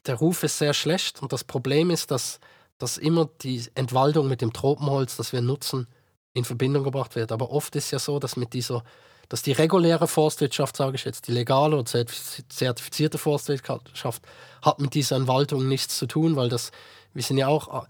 Der 0.06 0.14
Ruf 0.14 0.42
ist 0.44 0.58
sehr 0.58 0.74
schlecht 0.74 1.20
und 1.22 1.32
das 1.32 1.44
Problem 1.44 1.90
ist, 1.90 2.10
dass, 2.10 2.38
dass 2.78 2.98
immer 2.98 3.28
die 3.42 3.64
Entwaldung 3.74 4.28
mit 4.28 4.40
dem 4.40 4.52
Tropenholz, 4.52 5.16
das 5.16 5.32
wir 5.32 5.42
nutzen, 5.42 5.88
in 6.34 6.44
Verbindung 6.44 6.84
gebracht 6.84 7.16
wird. 7.16 7.32
Aber 7.32 7.50
oft 7.50 7.74
ist 7.74 7.90
ja 7.90 7.98
so, 7.98 8.20
dass 8.20 8.36
mit 8.36 8.52
dieser, 8.52 8.84
dass 9.28 9.42
die 9.42 9.52
reguläre 9.52 10.08
Forstwirtschaft, 10.08 10.76
sage 10.76 10.96
ich 10.96 11.04
jetzt, 11.04 11.28
die 11.28 11.32
legale 11.32 11.76
oder 11.76 11.84
zertifizierte 11.84 13.18
Forstwirtschaft, 13.18 14.22
hat 14.62 14.80
mit 14.80 14.94
dieser 14.94 15.16
Entwaldung 15.16 15.68
nichts 15.68 15.98
zu 15.98 16.06
tun, 16.06 16.36
weil 16.36 16.48
das, 16.48 16.70
wir 17.12 17.22
sind 17.22 17.38
ja 17.38 17.48
auch 17.48 17.86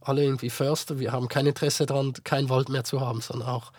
alle 0.00 0.24
irgendwie 0.24 0.50
Förster, 0.50 0.98
wir 0.98 1.12
haben 1.12 1.28
kein 1.28 1.46
Interesse 1.46 1.86
daran, 1.86 2.12
keinen 2.24 2.48
Wald 2.48 2.68
mehr 2.68 2.84
zu 2.84 3.00
haben, 3.00 3.20
sondern 3.20 3.48
auch 3.48 3.72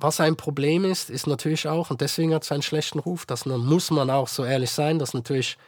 was 0.00 0.20
ein 0.20 0.36
Problem 0.36 0.84
ist, 0.84 1.10
ist 1.10 1.26
natürlich 1.26 1.66
auch, 1.66 1.90
und 1.90 2.00
deswegen 2.00 2.32
hat 2.32 2.44
es 2.44 2.52
einen 2.52 2.62
schlechten 2.62 3.00
Ruf, 3.00 3.26
dass 3.26 3.46
man, 3.46 3.60
muss 3.60 3.90
man 3.90 4.10
auch 4.10 4.28
so 4.28 4.44
ehrlich 4.44 4.70
sein, 4.70 4.98
dass 5.00 5.12
natürlich 5.12 5.58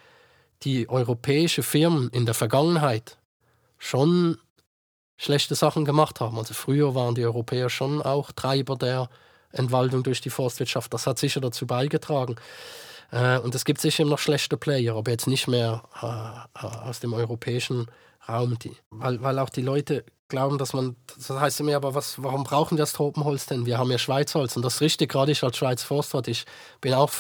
die 0.62 0.88
europäischen 0.88 1.64
Firmen 1.64 2.11
in 2.11 2.26
der 2.26 2.35
Vergangenheit 2.35 3.18
schon 3.79 4.38
schlechte 5.16 5.55
Sachen 5.55 5.85
gemacht 5.85 6.20
haben. 6.20 6.38
Also 6.38 6.55
früher 6.55 6.94
waren 6.94 7.14
die 7.14 7.24
Europäer 7.24 7.70
schon 7.70 8.03
auch 8.03 8.31
Treiber 8.31 8.76
der 8.76 9.09
Entwaldung 9.52 10.02
durch 10.02 10.20
die 10.20 10.30
Forstwirtschaft. 10.30 10.92
Das 10.92 11.06
hat 11.06 11.18
sicher 11.18 11.40
dazu 11.40 11.66
beigetragen. 11.66 12.36
Äh, 13.10 13.38
und 13.38 13.54
es 13.54 13.64
gibt 13.64 13.80
sicher 13.80 14.04
noch 14.04 14.18
schlechte 14.18 14.56
Player, 14.56 14.96
aber 14.96 15.10
jetzt 15.10 15.26
nicht 15.26 15.48
mehr 15.48 15.82
äh, 16.02 16.66
aus 16.66 17.00
dem 17.00 17.12
europäischen 17.12 17.86
Raum, 18.28 18.58
die, 18.58 18.76
weil, 18.90 19.22
weil 19.22 19.38
auch 19.38 19.50
die 19.50 19.62
Leute 19.62 20.04
glauben, 20.28 20.58
dass 20.58 20.72
man, 20.72 20.96
das 21.16 21.28
heißt 21.28 21.60
immer, 21.60 21.74
aber 21.74 21.94
was, 21.94 22.22
warum 22.22 22.44
brauchen 22.44 22.76
wir 22.76 22.82
das 22.82 22.92
Tropenholz 22.92 23.46
denn? 23.46 23.66
Wir 23.66 23.78
haben 23.78 23.90
ja 23.90 23.98
Schweizholz 23.98 24.56
und 24.56 24.64
das 24.64 24.76
ist 24.76 24.80
richtig, 24.80 25.10
gerade 25.10 25.32
ich 25.32 25.42
als 25.42 25.56
Schweiz 25.56 25.82
Forstwirt, 25.82 26.28
ich 26.28 26.44
bin 26.80 26.94
auch 26.94 27.10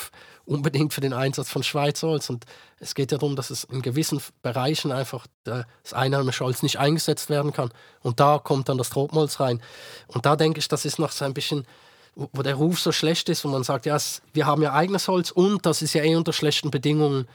unbedingt 0.46 0.94
für 0.94 1.00
den 1.00 1.12
Einsatz 1.12 1.50
von 1.50 1.62
Schweizholz 1.62 2.30
und 2.30 2.44
es 2.78 2.94
geht 2.94 3.12
ja 3.12 3.18
darum, 3.18 3.36
dass 3.36 3.50
es 3.50 3.64
in 3.64 3.82
gewissen 3.82 4.20
Bereichen 4.42 4.92
einfach 4.92 5.26
das 5.44 5.64
einheimische 5.92 6.44
Holz 6.44 6.62
nicht 6.62 6.78
eingesetzt 6.78 7.28
werden 7.28 7.52
kann 7.52 7.70
und 8.02 8.20
da 8.20 8.38
kommt 8.38 8.68
dann 8.68 8.78
das 8.78 8.90
Tropenholz 8.90 9.40
rein 9.40 9.60
und 10.06 10.24
da 10.24 10.36
denke 10.36 10.60
ich, 10.60 10.68
das 10.68 10.84
ist 10.84 10.98
noch 10.98 11.12
so 11.12 11.24
ein 11.24 11.34
bisschen 11.34 11.66
wo 12.14 12.42
der 12.42 12.54
Ruf 12.54 12.80
so 12.80 12.92
schlecht 12.92 13.28
ist, 13.28 13.44
wo 13.44 13.48
man 13.48 13.64
sagt, 13.64 13.86
ja, 13.86 13.96
wir 14.32 14.46
haben 14.46 14.62
ja 14.62 14.72
eigenes 14.72 15.08
Holz 15.08 15.30
und 15.30 15.64
das 15.64 15.82
ist 15.82 15.94
ja 15.94 16.02
eh 16.02 16.14
unter 16.16 16.32
schlechten 16.32 16.70
Bedingungen 16.70 17.26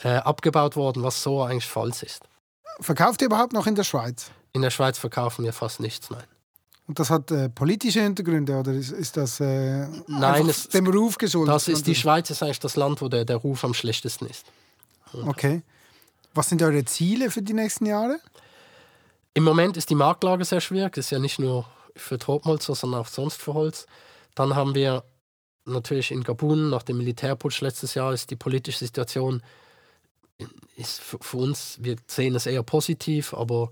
äh, 0.00 0.08
abgebaut 0.08 0.76
worden, 0.76 1.02
was 1.02 1.22
so 1.22 1.42
eigentlich 1.42 1.66
falsch 1.66 2.02
ist. 2.02 2.22
Verkauft 2.80 3.22
ihr 3.22 3.26
überhaupt 3.26 3.52
noch 3.52 3.66
in 3.66 3.74
der 3.74 3.84
Schweiz? 3.84 4.30
In 4.52 4.62
der 4.62 4.70
Schweiz 4.70 4.98
verkaufen 4.98 5.44
wir 5.44 5.52
fast 5.52 5.80
nichts, 5.80 6.10
nein. 6.10 6.24
Und 6.86 6.98
das 6.98 7.08
hat 7.08 7.30
äh, 7.30 7.48
politische 7.48 8.02
Hintergründe 8.02 8.58
oder 8.58 8.72
ist, 8.72 8.90
ist 8.90 9.16
das 9.16 9.40
äh, 9.40 9.86
nein, 10.06 10.48
es, 10.48 10.68
dem 10.68 10.86
Ruf 10.86 11.16
geschuldet? 11.16 11.54
Das 11.54 11.68
ist, 11.68 11.86
die 11.86 11.94
Schweiz 11.94 12.28
ist 12.28 12.42
eigentlich 12.42 12.60
das 12.60 12.76
Land, 12.76 13.00
wo 13.00 13.08
der, 13.08 13.24
der 13.24 13.36
Ruf 13.36 13.64
am 13.64 13.72
schlechtesten 13.72 14.26
ist. 14.26 14.44
Und 15.12 15.28
okay. 15.28 15.62
Was 16.34 16.48
sind 16.48 16.62
eure 16.62 16.84
Ziele 16.84 17.30
für 17.30 17.40
die 17.40 17.54
nächsten 17.54 17.86
Jahre? 17.86 18.18
Im 19.32 19.44
Moment 19.44 19.76
ist 19.76 19.88
die 19.88 19.94
Marktlage 19.94 20.44
sehr 20.44 20.60
schwierig. 20.60 20.94
Das 20.94 21.06
ist 21.06 21.10
ja 21.10 21.18
nicht 21.18 21.38
nur 21.38 21.64
für 21.96 22.18
Tropenholz, 22.18 22.66
sondern 22.66 23.00
auch 23.00 23.06
sonst 23.06 23.40
für 23.40 23.54
Holz. 23.54 23.86
Dann 24.34 24.54
haben 24.54 24.74
wir 24.74 25.04
natürlich 25.64 26.10
in 26.10 26.24
Gabun 26.24 26.70
nach 26.70 26.82
dem 26.82 26.98
Militärputsch 26.98 27.60
letztes 27.60 27.94
Jahr 27.94 28.12
ist 28.12 28.30
die 28.30 28.36
politische 28.36 28.78
Situation 28.78 29.42
ist 30.76 31.00
für 31.00 31.36
uns, 31.36 31.78
wir 31.80 31.96
sehen 32.06 32.34
es 32.34 32.46
eher 32.46 32.62
positiv, 32.62 33.34
aber 33.34 33.70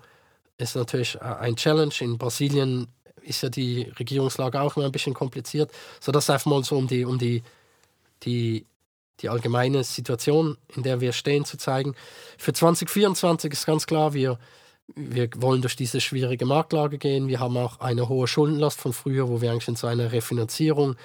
ist 0.58 0.76
natürlich 0.76 1.20
ein 1.20 1.56
Challenge. 1.56 1.92
In 2.00 2.18
Brasilien 2.18 2.86
ist 3.22 3.42
ja 3.42 3.48
die 3.48 3.82
Regierungslage 3.98 4.60
auch 4.60 4.76
immer 4.76 4.86
ein 4.86 4.92
bisschen 4.92 5.14
kompliziert. 5.14 5.72
So 6.00 6.12
das 6.12 6.30
einfach 6.30 6.46
mal 6.46 6.64
so 6.64 6.76
um 6.76 6.86
die, 6.86 7.04
um 7.04 7.18
die, 7.18 7.42
die, 8.22 8.64
die 9.20 9.28
allgemeine 9.28 9.82
Situation, 9.84 10.56
in 10.74 10.82
der 10.82 11.00
wir 11.00 11.12
stehen, 11.12 11.44
zu 11.44 11.56
zeigen. 11.56 11.94
Für 12.38 12.52
2024 12.52 13.52
ist 13.52 13.66
ganz 13.66 13.86
klar, 13.86 14.14
wir, 14.14 14.38
wir 14.94 15.28
wollen 15.36 15.62
durch 15.62 15.76
diese 15.76 16.00
schwierige 16.00 16.46
Marktlage 16.46 16.98
gehen. 16.98 17.28
Wir 17.28 17.40
haben 17.40 17.56
auch 17.56 17.80
eine 17.80 18.08
hohe 18.08 18.26
Schuldenlast 18.26 18.80
von 18.80 18.92
früher, 18.92 19.28
wo 19.28 19.40
wir 19.40 19.50
eigentlich 19.50 19.68
in 19.68 19.76
so 19.76 19.86
einer 19.86 20.12
Refinanzierung 20.12 20.96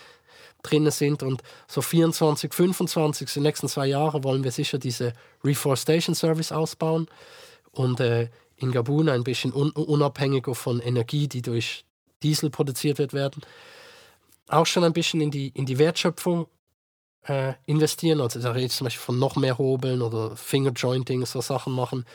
drin 0.63 0.89
sind. 0.91 1.23
Und 1.23 1.43
so 1.67 1.81
24, 1.81 2.53
25, 2.53 3.31
die 3.31 3.39
nächsten 3.39 3.67
zwei 3.67 3.87
Jahre 3.87 4.23
wollen 4.23 4.43
wir 4.43 4.51
sicher 4.51 4.77
diese 4.77 5.13
Reforestation 5.43 6.15
Service 6.15 6.51
ausbauen. 6.51 7.07
Und 7.71 7.99
äh, 7.99 8.29
in 8.57 8.71
Gabun 8.71 9.09
ein 9.09 9.23
bisschen 9.23 9.53
un 9.53 9.71
unabhängiger 9.71 10.55
von 10.55 10.79
Energie, 10.79 11.27
die 11.27 11.41
durch 11.41 11.85
Diesel 12.23 12.49
produziert 12.49 12.97
wird, 12.97 13.13
werden. 13.13 13.43
Auch 14.47 14.65
schon 14.65 14.83
ein 14.83 14.93
bisschen 14.93 15.21
in 15.21 15.31
die, 15.31 15.49
in 15.49 15.65
die 15.65 15.77
Wertschöpfung 15.77 16.47
äh, 17.27 17.53
investieren. 17.65 18.21
Also 18.21 18.39
da 18.39 18.51
rede 18.51 18.65
ich 18.65 18.71
zum 18.71 18.85
Beispiel 18.85 19.03
von 19.03 19.19
noch 19.19 19.35
mehr 19.35 19.57
Hobeln 19.57 20.01
oder 20.01 20.35
Fingerjointing, 20.35 21.25
so 21.25 21.41
Sachen 21.41 21.73
machen. 21.73 22.05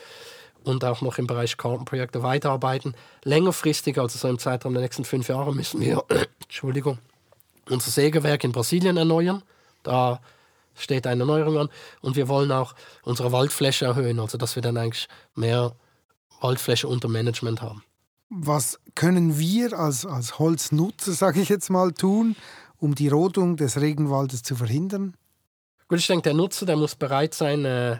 Und 0.63 0.85
auch 0.85 1.01
noch 1.01 1.17
im 1.17 1.27
Bereich 1.27 1.57
Kartenprojekte 1.57 2.23
weiterarbeiten. 2.23 2.95
Längerfristig, 3.23 3.97
also 3.97 4.17
so 4.17 4.29
im 4.29 4.39
Zeitraum 4.39 4.73
der 4.73 4.83
nächsten 4.83 5.03
fünf 5.03 5.27
Jahre, 5.27 5.53
müssen 5.53 5.81
wir, 5.81 6.03
Entschuldigung, 6.43 6.99
unser 7.69 7.91
Sägewerk 7.91 8.43
in 8.43 8.51
Brasilien 8.51 8.97
erneuern. 8.97 9.43
Da 9.83 10.21
steht 10.75 11.05
eine 11.07 11.21
Erneuerung 11.21 11.57
an. 11.57 11.69
Und 12.01 12.15
wir 12.15 12.27
wollen 12.27 12.51
auch 12.51 12.75
unsere 13.03 13.31
Waldfläche 13.31 13.85
erhöhen, 13.85 14.19
also 14.19 14.37
dass 14.37 14.55
wir 14.55 14.61
dann 14.61 14.77
eigentlich 14.77 15.07
mehr 15.35 15.75
Waldfläche 16.41 16.87
unter 16.87 17.07
Management 17.07 17.61
haben. 17.61 17.83
Was 18.29 18.79
können 18.95 19.37
wir 19.37 19.77
als, 19.77 20.05
als 20.05 20.39
Holznutzer, 20.39 21.11
sage 21.13 21.41
ich 21.41 21.49
jetzt 21.49 21.69
mal, 21.69 21.91
tun, 21.91 22.35
um 22.77 22.95
die 22.95 23.07
Rodung 23.07 23.57
des 23.57 23.79
Regenwaldes 23.79 24.43
zu 24.43 24.55
verhindern? 24.55 25.15
Gut, 25.87 25.99
ich 25.99 26.07
denke, 26.07 26.23
der 26.23 26.33
Nutzer 26.33 26.65
der 26.65 26.75
muss 26.75 26.95
bereit 26.95 27.33
sein, 27.33 27.65
äh, 27.65 27.97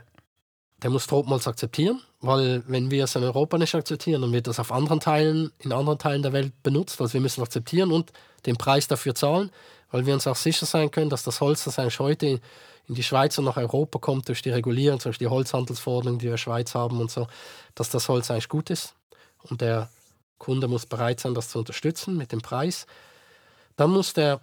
der 0.84 0.90
muss 0.90 1.08
Tropenholz 1.08 1.48
akzeptieren, 1.48 2.02
weil 2.20 2.62
wenn 2.68 2.92
wir 2.92 3.06
es 3.06 3.16
in 3.16 3.24
Europa 3.24 3.58
nicht 3.58 3.74
akzeptieren, 3.74 4.22
dann 4.22 4.34
wird 4.34 4.48
das 4.48 4.60
auf 4.60 4.72
anderen 4.72 5.00
Teilen, 5.00 5.52
in 5.60 5.72
anderen 5.72 5.98
Teilen 5.98 6.22
der 6.22 6.34
Welt 6.34 6.52
benutzt. 6.62 7.00
Also 7.00 7.14
wir 7.14 7.22
müssen 7.22 7.42
akzeptieren 7.42 7.92
und 7.92 8.12
den 8.46 8.58
Preis 8.58 8.88
dafür 8.88 9.16
zahlen, 9.16 9.50
weil 9.92 10.06
wir 10.06 10.14
uns 10.14 10.28
auch 10.28 10.36
sicher 10.36 10.66
sein 10.66 10.92
können, 10.92 11.10
dass 11.10 11.24
das 11.24 11.40
Holz, 11.40 11.64
das 11.64 11.80
eigentlich 11.80 12.00
heute 12.00 12.42
in 12.88 12.96
die 12.96 13.04
Schweiz 13.04 13.38
und 13.38 13.46
nach 13.46 13.56
Europa 13.56 13.98
kommt 13.98 14.28
durch 14.28 14.42
die 14.42 14.50
Regulierung, 14.50 15.00
durch 15.00 15.18
die 15.18 15.28
Holzhandelsverordnung, 15.28 16.18
die 16.18 16.24
wir 16.24 16.32
in 16.32 16.34
der 16.34 16.38
Schweiz 16.38 16.76
haben 16.76 17.00
und 17.00 17.10
so, 17.10 17.28
dass 17.76 17.90
das 17.90 18.10
Holz 18.10 18.30
eigentlich 18.30 18.50
gut 18.50 18.70
ist. 18.70 18.94
Und 19.50 19.62
der 19.62 19.90
Kunde 20.38 20.68
muss 20.68 20.86
bereit 20.86 21.22
sein, 21.22 21.34
das 21.34 21.48
zu 21.48 21.60
unterstützen 21.60 22.18
mit 22.18 22.34
dem 22.34 22.42
Preis. 22.42 22.88
Dann 23.78 23.92
muss 23.92 24.12
der 24.12 24.42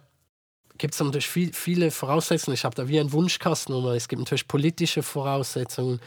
gibt 0.81 0.95
es 0.95 0.99
natürlich 0.99 1.27
viel, 1.27 1.53
viele 1.53 1.91
Voraussetzungen. 1.91 2.55
Ich 2.55 2.65
habe 2.65 2.75
da 2.75 2.87
wie 2.87 2.99
einen 2.99 3.13
Wunschkasten. 3.13 3.73
Es 3.85 4.07
gibt 4.07 4.19
natürlich 4.19 4.47
politische 4.47 5.03
Voraussetzungen. 5.03 6.01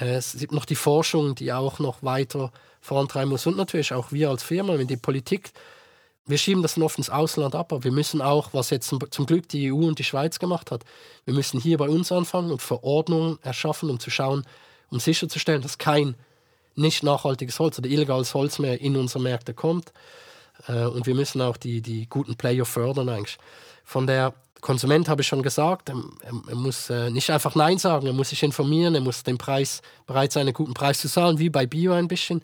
Äh, 0.00 0.16
es 0.16 0.36
gibt 0.36 0.52
noch 0.52 0.64
die 0.64 0.74
Forschung, 0.74 1.36
die 1.36 1.52
auch 1.52 1.78
noch 1.78 2.02
weiter 2.02 2.50
vorantreiben 2.80 3.30
muss. 3.30 3.46
Und 3.46 3.56
natürlich 3.56 3.92
auch 3.92 4.10
wir 4.10 4.28
als 4.28 4.42
Firma, 4.42 4.76
wenn 4.76 4.88
die 4.88 4.96
Politik, 4.96 5.52
wir 6.26 6.36
schieben 6.36 6.62
das 6.62 6.76
oft 6.76 6.98
ins 6.98 7.08
Ausland 7.08 7.54
ab, 7.54 7.72
aber 7.72 7.84
wir 7.84 7.92
müssen 7.92 8.20
auch, 8.20 8.52
was 8.52 8.70
jetzt 8.70 8.88
zum 8.88 9.26
Glück 9.26 9.48
die 9.48 9.72
EU 9.72 9.86
und 9.86 9.98
die 9.98 10.04
Schweiz 10.04 10.38
gemacht 10.38 10.72
hat, 10.72 10.84
wir 11.24 11.32
müssen 11.32 11.60
hier 11.60 11.78
bei 11.78 11.88
uns 11.88 12.12
anfangen 12.12 12.50
und 12.50 12.60
Verordnungen 12.60 13.38
erschaffen, 13.42 13.88
um 13.88 14.00
zu 14.00 14.10
schauen, 14.10 14.44
um 14.90 15.00
sicherzustellen, 15.00 15.62
dass 15.62 15.78
kein 15.78 16.16
nicht 16.74 17.02
nachhaltiges 17.02 17.58
Holz 17.60 17.78
oder 17.78 17.88
illegales 17.88 18.34
Holz 18.34 18.58
mehr 18.58 18.80
in 18.80 18.96
unsere 18.96 19.22
Märkte 19.22 19.54
kommt. 19.54 19.92
Äh, 20.66 20.86
und 20.86 21.06
wir 21.06 21.14
müssen 21.14 21.40
auch 21.40 21.56
die, 21.56 21.80
die 21.82 22.08
guten 22.08 22.34
Player 22.34 22.64
fördern 22.64 23.08
eigentlich. 23.08 23.38
Von 23.88 24.06
der 24.06 24.34
Konsument 24.60 25.08
habe 25.08 25.22
ich 25.22 25.28
schon 25.28 25.42
gesagt, 25.42 25.88
er, 25.88 25.96
er 26.22 26.54
muss 26.54 26.90
äh, 26.90 27.08
nicht 27.08 27.30
einfach 27.30 27.54
Nein 27.54 27.78
sagen, 27.78 28.06
er 28.06 28.12
muss 28.12 28.28
sich 28.28 28.42
informieren, 28.42 28.94
er 28.94 29.00
muss 29.00 29.22
den 29.22 29.38
Preis 29.38 29.80
bereit 30.06 30.30
sein, 30.30 30.42
einen 30.42 30.52
guten 30.52 30.74
Preis 30.74 30.98
zu 30.98 31.08
zahlen, 31.08 31.38
wie 31.38 31.48
bei 31.48 31.66
Bio 31.66 31.94
ein 31.94 32.06
bisschen. 32.06 32.42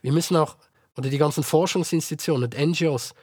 Wir 0.00 0.12
müssen 0.12 0.36
auch, 0.36 0.54
oder 0.96 1.10
die 1.10 1.18
ganzen 1.18 1.42
Forschungsinstitutionen 1.42 2.44
und 2.44 2.56
NGOs 2.56 3.14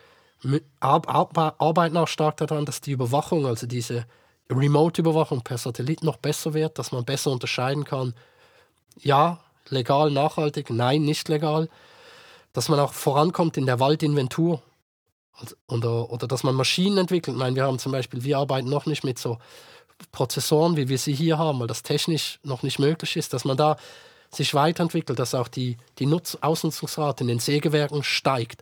arbeiten 0.81 1.95
auch 1.95 2.07
stark 2.09 2.35
daran, 2.35 2.65
dass 2.65 2.81
die 2.81 2.91
Überwachung, 2.91 3.45
also 3.45 3.65
diese 3.65 4.05
Remote-Überwachung 4.49 5.41
per 5.41 5.57
Satellit 5.57 6.03
noch 6.03 6.17
besser 6.17 6.53
wird, 6.53 6.77
dass 6.77 6.91
man 6.91 7.05
besser 7.05 7.31
unterscheiden 7.31 7.85
kann, 7.85 8.13
ja, 8.99 9.39
legal, 9.69 10.11
nachhaltig, 10.11 10.69
nein, 10.69 11.03
nicht 11.03 11.29
legal, 11.29 11.69
dass 12.51 12.67
man 12.67 12.81
auch 12.81 12.91
vorankommt 12.91 13.55
in 13.55 13.65
der 13.65 13.79
Waldinventur. 13.79 14.61
Oder, 15.67 16.09
oder 16.09 16.27
dass 16.27 16.43
man 16.43 16.55
Maschinen 16.55 16.97
entwickelt. 16.97 17.35
Ich 17.35 17.39
meine, 17.39 17.55
wir 17.55 17.63
haben 17.63 17.79
zum 17.79 17.91
Beispiel, 17.91 18.23
wir 18.23 18.37
arbeiten 18.37 18.69
noch 18.69 18.85
nicht 18.85 19.03
mit 19.03 19.19
so 19.19 19.37
Prozessoren, 20.11 20.77
wie 20.77 20.89
wir 20.89 20.97
sie 20.97 21.13
hier 21.13 21.37
haben, 21.37 21.59
weil 21.59 21.67
das 21.67 21.83
technisch 21.83 22.39
noch 22.43 22.63
nicht 22.63 22.79
möglich 22.79 23.15
ist, 23.15 23.33
dass 23.33 23.45
man 23.45 23.57
da 23.57 23.77
sich 24.31 24.53
weiterentwickelt, 24.53 25.19
dass 25.19 25.35
auch 25.35 25.47
die, 25.47 25.77
die 25.99 26.05
Nutz 26.05 26.37
Ausnutzungsrate 26.41 27.23
in 27.23 27.27
den 27.27 27.39
Sägewerken 27.39 28.03
steigt. 28.03 28.61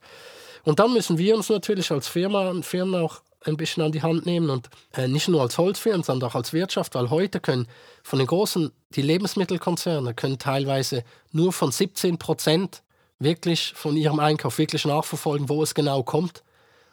Und 0.63 0.79
dann 0.79 0.93
müssen 0.93 1.17
wir 1.17 1.35
uns 1.35 1.49
natürlich 1.49 1.91
als 1.91 2.07
Firma, 2.07 2.53
Firmen 2.61 3.01
auch 3.01 3.21
ein 3.47 3.57
bisschen 3.57 3.83
an 3.83 3.91
die 3.91 4.01
Hand 4.01 4.25
nehmen 4.25 4.49
und 4.49 4.69
äh, 4.93 5.07
nicht 5.07 5.27
nur 5.27 5.41
als 5.41 5.57
Holzfirmen, 5.57 6.03
sondern 6.03 6.29
auch 6.29 6.35
als 6.35 6.53
Wirtschaft, 6.53 6.95
weil 6.95 7.09
heute 7.09 7.39
können 7.39 7.67
von 8.03 8.19
den 8.19 8.27
großen, 8.27 8.71
die 8.91 9.01
Lebensmittelkonzerne 9.01 10.13
können 10.13 10.39
teilweise 10.39 11.03
nur 11.31 11.53
von 11.53 11.71
17 11.71 12.17
Prozent 12.17 12.81
wirklich 13.19 13.73
von 13.75 13.95
ihrem 13.95 14.19
Einkauf 14.19 14.57
wirklich 14.57 14.85
nachverfolgen, 14.85 15.49
wo 15.49 15.61
es 15.63 15.75
genau 15.75 16.03
kommt. 16.03 16.43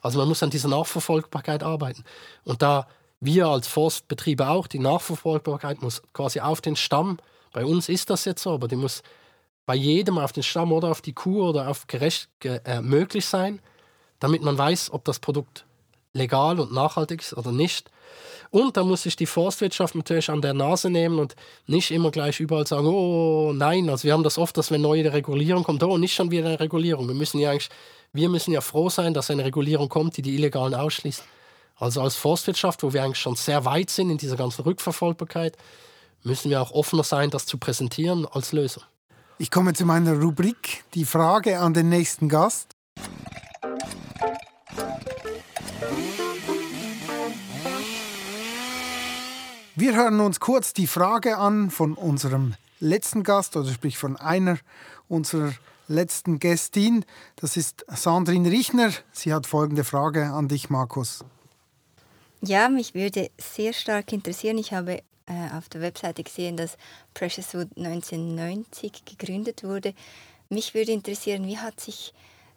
Also 0.02 0.18
man 0.18 0.28
muss 0.28 0.42
an 0.42 0.50
dieser 0.50 0.68
Nachverfolgbarkeit 0.68 1.62
arbeiten. 1.62 2.04
Und 2.44 2.60
da 2.60 2.86
wir 3.20 3.46
als 3.46 3.68
Forstbetriebe 3.68 4.48
auch, 4.48 4.66
die 4.66 4.80
Nachverfolgbarkeit 4.80 5.80
muss 5.80 6.02
quasi 6.12 6.40
auf 6.40 6.60
den 6.60 6.76
Stamm, 6.76 7.18
bei 7.52 7.64
uns 7.64 7.88
ist 7.88 8.10
das 8.10 8.24
jetzt 8.24 8.42
so, 8.42 8.50
aber 8.50 8.68
die 8.68 8.76
muss 8.76 9.02
bei 9.64 9.76
jedem 9.76 10.18
auf 10.18 10.32
den 10.32 10.42
Stamm 10.42 10.72
oder 10.72 10.90
auf 10.90 11.02
die 11.02 11.12
Kuh 11.12 11.48
oder 11.48 11.68
auf 11.68 11.86
gerecht 11.86 12.28
äh, 12.42 12.80
möglich 12.80 13.26
sein, 13.26 13.60
damit 14.18 14.42
man 14.42 14.58
weiß, 14.58 14.92
ob 14.92 15.04
das 15.04 15.20
Produkt 15.20 15.64
legal 16.14 16.60
und 16.60 16.72
nachhaltig 16.72 17.20
ist 17.20 17.36
oder 17.36 17.52
nicht. 17.52 17.90
Und 18.50 18.76
da 18.76 18.84
muss 18.84 19.04
sich 19.04 19.16
die 19.16 19.26
Forstwirtschaft 19.26 19.94
natürlich 19.94 20.28
an 20.28 20.42
der 20.42 20.52
Nase 20.52 20.90
nehmen 20.90 21.18
und 21.18 21.34
nicht 21.66 21.90
immer 21.90 22.10
gleich 22.10 22.38
überall 22.38 22.66
sagen, 22.66 22.86
oh 22.86 23.52
nein, 23.54 23.88
also 23.88 24.04
wir 24.04 24.12
haben 24.12 24.22
das 24.22 24.36
oft, 24.36 24.56
dass 24.58 24.70
wenn 24.70 24.82
neue 24.82 25.10
Regulierung 25.10 25.64
kommt, 25.64 25.82
oh 25.82 25.96
nicht 25.96 26.14
schon 26.14 26.30
wieder 26.30 26.46
eine 26.46 26.60
Regulierung. 26.60 27.08
Wir 27.08 27.14
müssen 27.14 27.38
ja 27.38 27.50
eigentlich, 27.50 27.70
wir 28.12 28.28
müssen 28.28 28.52
ja 28.52 28.60
froh 28.60 28.90
sein, 28.90 29.14
dass 29.14 29.30
eine 29.30 29.44
Regulierung 29.44 29.88
kommt, 29.88 30.16
die 30.16 30.22
die 30.22 30.34
Illegalen 30.34 30.74
ausschließt. 30.74 31.24
Also 31.76 32.02
als 32.02 32.14
Forstwirtschaft, 32.14 32.82
wo 32.82 32.92
wir 32.92 33.02
eigentlich 33.02 33.18
schon 33.18 33.36
sehr 33.36 33.64
weit 33.64 33.88
sind 33.88 34.10
in 34.10 34.18
dieser 34.18 34.36
ganzen 34.36 34.62
Rückverfolgbarkeit, 34.62 35.56
müssen 36.22 36.50
wir 36.50 36.60
auch 36.60 36.72
offener 36.72 37.04
sein, 37.04 37.30
das 37.30 37.46
zu 37.46 37.56
präsentieren 37.56 38.26
als 38.26 38.52
Lösung. 38.52 38.82
Ich 39.38 39.50
komme 39.50 39.72
zu 39.72 39.86
meiner 39.86 40.20
Rubrik, 40.20 40.84
die 40.94 41.06
Frage 41.06 41.58
an 41.58 41.72
den 41.72 41.88
nächsten 41.88 42.28
Gast. 42.28 42.76
Wir 49.74 49.96
hören 49.96 50.20
uns 50.20 50.38
kurz 50.38 50.74
die 50.74 50.86
Frage 50.86 51.38
an 51.38 51.70
von 51.70 51.94
unserem 51.94 52.54
letzten 52.78 53.22
Gast, 53.22 53.56
oder 53.56 53.72
sprich 53.72 53.96
von 53.96 54.16
einer 54.16 54.58
unserer 55.08 55.54
letzten 55.92 56.38
Gästin. 56.38 57.04
Das 57.36 57.56
ist 57.56 57.84
Sandrine 57.88 58.50
Richner. 58.50 58.90
Sie 59.12 59.32
hat 59.32 59.46
folgende 59.46 59.84
Frage 59.84 60.32
an 60.32 60.48
dich, 60.48 60.70
Markus. 60.70 61.24
Ja, 62.40 62.68
mich 62.68 62.94
würde 62.94 63.30
sehr 63.38 63.72
stark 63.72 64.12
interessieren. 64.12 64.58
Ich 64.58 64.72
habe 64.72 65.02
äh, 65.26 65.56
auf 65.56 65.68
der 65.68 65.80
Webseite 65.80 66.24
gesehen, 66.24 66.56
dass 66.56 66.76
Precious 67.14 67.54
Wood 67.54 67.68
1990 67.76 69.04
gegründet 69.04 69.62
wurde. 69.62 69.94
Mich 70.48 70.74
würde 70.74 70.92
interessieren, 70.92 71.46
wie 71.46 71.58
hat 71.58 71.80
sich 71.80 72.12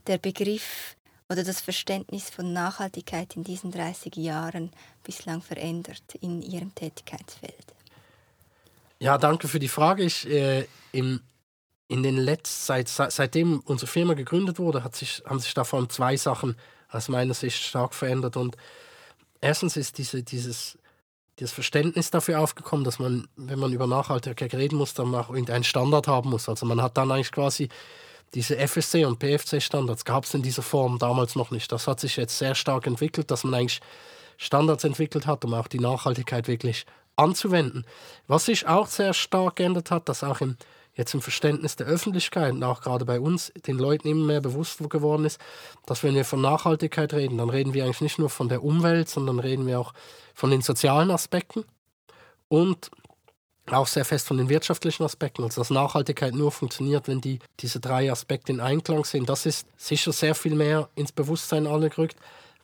der 0.07 0.17
Begriff 0.17 0.95
oder 1.29 1.43
das 1.43 1.61
Verständnis 1.61 2.29
von 2.29 2.53
Nachhaltigkeit 2.53 3.35
in 3.35 3.43
diesen 3.43 3.71
30 3.71 4.15
Jahren 4.15 4.71
bislang 5.03 5.41
verändert 5.41 6.03
in 6.21 6.41
Ihrem 6.41 6.73
Tätigkeitsfeld? 6.73 7.75
Ja, 8.99 9.17
danke 9.17 9.47
für 9.47 9.59
die 9.59 9.67
Frage. 9.67 10.03
Ich, 10.03 10.27
äh, 10.27 10.65
im, 10.91 11.21
in 11.87 12.03
den 12.03 12.17
letzten, 12.17 12.65
seit, 12.65 12.87
seitdem 12.89 13.59
unsere 13.65 13.89
Firma 13.89 14.13
gegründet 14.13 14.59
wurde, 14.59 14.83
hat 14.83 14.95
sich, 14.95 15.21
haben 15.25 15.39
sich 15.39 15.53
davon 15.53 15.89
zwei 15.89 16.17
Sachen 16.17 16.55
aus 16.89 17.09
meiner 17.09 17.33
Sicht 17.33 17.61
stark 17.61 17.93
verändert. 17.93 18.37
Und 18.37 18.57
erstens 19.41 19.77
ist 19.77 19.97
diese, 19.97 20.23
dieses, 20.23 20.77
dieses 21.39 21.53
Verständnis 21.53 22.09
dafür 22.09 22.39
aufgekommen, 22.39 22.83
dass 22.83 22.99
man, 22.99 23.27
wenn 23.35 23.59
man 23.59 23.73
über 23.73 23.87
Nachhaltigkeit 23.87 24.53
reden 24.55 24.77
muss, 24.77 24.93
dann 24.93 25.13
auch 25.13 25.29
irgendeinen 25.29 25.63
Standard 25.63 26.07
haben 26.07 26.29
muss. 26.29 26.49
Also 26.49 26.65
man 26.65 26.81
hat 26.81 26.97
dann 26.97 27.11
eigentlich 27.11 27.31
quasi 27.31 27.69
diese 28.33 28.57
FSC 28.57 29.05
und 29.05 29.19
PFC-Standards 29.19 30.05
gab 30.05 30.25
es 30.25 30.33
in 30.33 30.41
dieser 30.41 30.63
Form 30.63 30.97
damals 30.97 31.35
noch 31.35 31.51
nicht. 31.51 31.71
Das 31.71 31.87
hat 31.87 31.99
sich 31.99 32.17
jetzt 32.17 32.37
sehr 32.37 32.55
stark 32.55 32.87
entwickelt, 32.87 33.29
dass 33.31 33.43
man 33.43 33.53
eigentlich 33.53 33.79
Standards 34.37 34.83
entwickelt 34.83 35.27
hat, 35.27 35.45
um 35.45 35.53
auch 35.53 35.67
die 35.67 35.79
Nachhaltigkeit 35.79 36.47
wirklich 36.47 36.85
anzuwenden. 37.15 37.85
Was 38.27 38.45
sich 38.45 38.67
auch 38.67 38.87
sehr 38.87 39.13
stark 39.13 39.57
geändert 39.57 39.91
hat, 39.91 40.09
dass 40.09 40.23
auch 40.23 40.41
im, 40.41 40.57
jetzt 40.95 41.13
im 41.13 41.21
Verständnis 41.21 41.75
der 41.75 41.87
Öffentlichkeit 41.87 42.53
und 42.53 42.63
auch 42.63 42.81
gerade 42.81 43.05
bei 43.05 43.19
uns 43.19 43.51
den 43.67 43.77
Leuten 43.77 44.07
immer 44.07 44.25
mehr 44.25 44.41
bewusst 44.41 44.79
geworden 44.89 45.25
ist, 45.25 45.39
dass 45.85 46.03
wenn 46.03 46.15
wir 46.15 46.25
von 46.25 46.41
Nachhaltigkeit 46.41 47.13
reden, 47.13 47.37
dann 47.37 47.49
reden 47.49 47.73
wir 47.73 47.83
eigentlich 47.83 48.01
nicht 48.01 48.19
nur 48.19 48.29
von 48.29 48.49
der 48.49 48.63
Umwelt, 48.63 49.09
sondern 49.09 49.39
reden 49.39 49.67
wir 49.67 49.79
auch 49.79 49.93
von 50.33 50.51
den 50.51 50.61
sozialen 50.61 51.11
Aspekten 51.11 51.65
und 52.47 52.91
auch 53.71 53.87
sehr 53.87 54.05
fest 54.05 54.27
von 54.27 54.37
den 54.37 54.49
wirtschaftlichen 54.49 55.03
Aspekten, 55.03 55.43
also 55.43 55.61
dass 55.61 55.69
Nachhaltigkeit 55.69 56.35
nur 56.35 56.51
funktioniert, 56.51 57.07
wenn 57.07 57.19
die, 57.19 57.39
diese 57.59 57.79
drei 57.79 58.11
Aspekte 58.11 58.51
in 58.51 58.59
Einklang 58.59 59.05
sind. 59.05 59.27
Das 59.27 59.45
ist 59.45 59.67
sicher 59.75 60.11
sehr 60.11 60.35
viel 60.35 60.55
mehr 60.55 60.89
ins 60.95 61.11
Bewusstsein 61.11 61.65
alle 61.65 61.89
gerückt. 61.89 62.17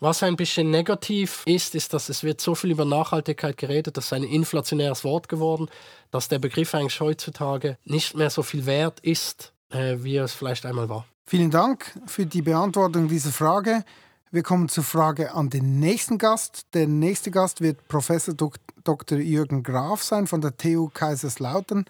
Was 0.03 0.23
ein 0.23 0.35
bisschen 0.35 0.71
negativ 0.71 1.43
ist, 1.45 1.75
ist, 1.75 1.93
dass 1.93 2.09
es 2.09 2.23
wird 2.23 2.41
so 2.41 2.55
viel 2.55 2.71
über 2.71 2.85
Nachhaltigkeit 2.85 3.55
geredet, 3.55 3.97
das 3.97 4.05
ist 4.05 4.13
ein 4.13 4.23
inflationäres 4.23 5.03
Wort 5.03 5.29
geworden, 5.29 5.69
dass 6.09 6.27
der 6.27 6.39
Begriff 6.39 6.73
eigentlich 6.73 6.99
heutzutage 6.99 7.77
nicht 7.85 8.15
mehr 8.15 8.31
so 8.31 8.41
viel 8.41 8.65
wert 8.65 8.99
ist, 9.01 9.53
äh, 9.69 9.97
wie 9.99 10.17
es 10.17 10.33
vielleicht 10.33 10.65
einmal 10.65 10.89
war. 10.89 11.05
Vielen 11.27 11.51
Dank 11.51 11.85
für 12.07 12.25
die 12.25 12.41
Beantwortung 12.41 13.09
dieser 13.09 13.29
Frage. 13.29 13.85
Wir 14.31 14.41
kommen 14.41 14.69
zur 14.69 14.83
Frage 14.83 15.35
an 15.35 15.51
den 15.51 15.79
nächsten 15.79 16.17
Gast. 16.17 16.65
Der 16.73 16.87
nächste 16.87 17.29
Gast 17.29 17.61
wird 17.61 17.87
Professor 17.87 18.33
Dr. 18.33 19.19
Jürgen 19.19 19.61
Graf 19.61 20.01
sein 20.01 20.25
von 20.25 20.41
der 20.41 20.57
TU 20.57 20.89
Kaiserslautern. 20.91 21.85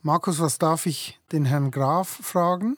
Markus, 0.00 0.40
was 0.40 0.56
darf 0.56 0.86
ich 0.86 1.20
den 1.30 1.44
Herrn 1.44 1.70
Graf 1.70 2.08
fragen? 2.22 2.76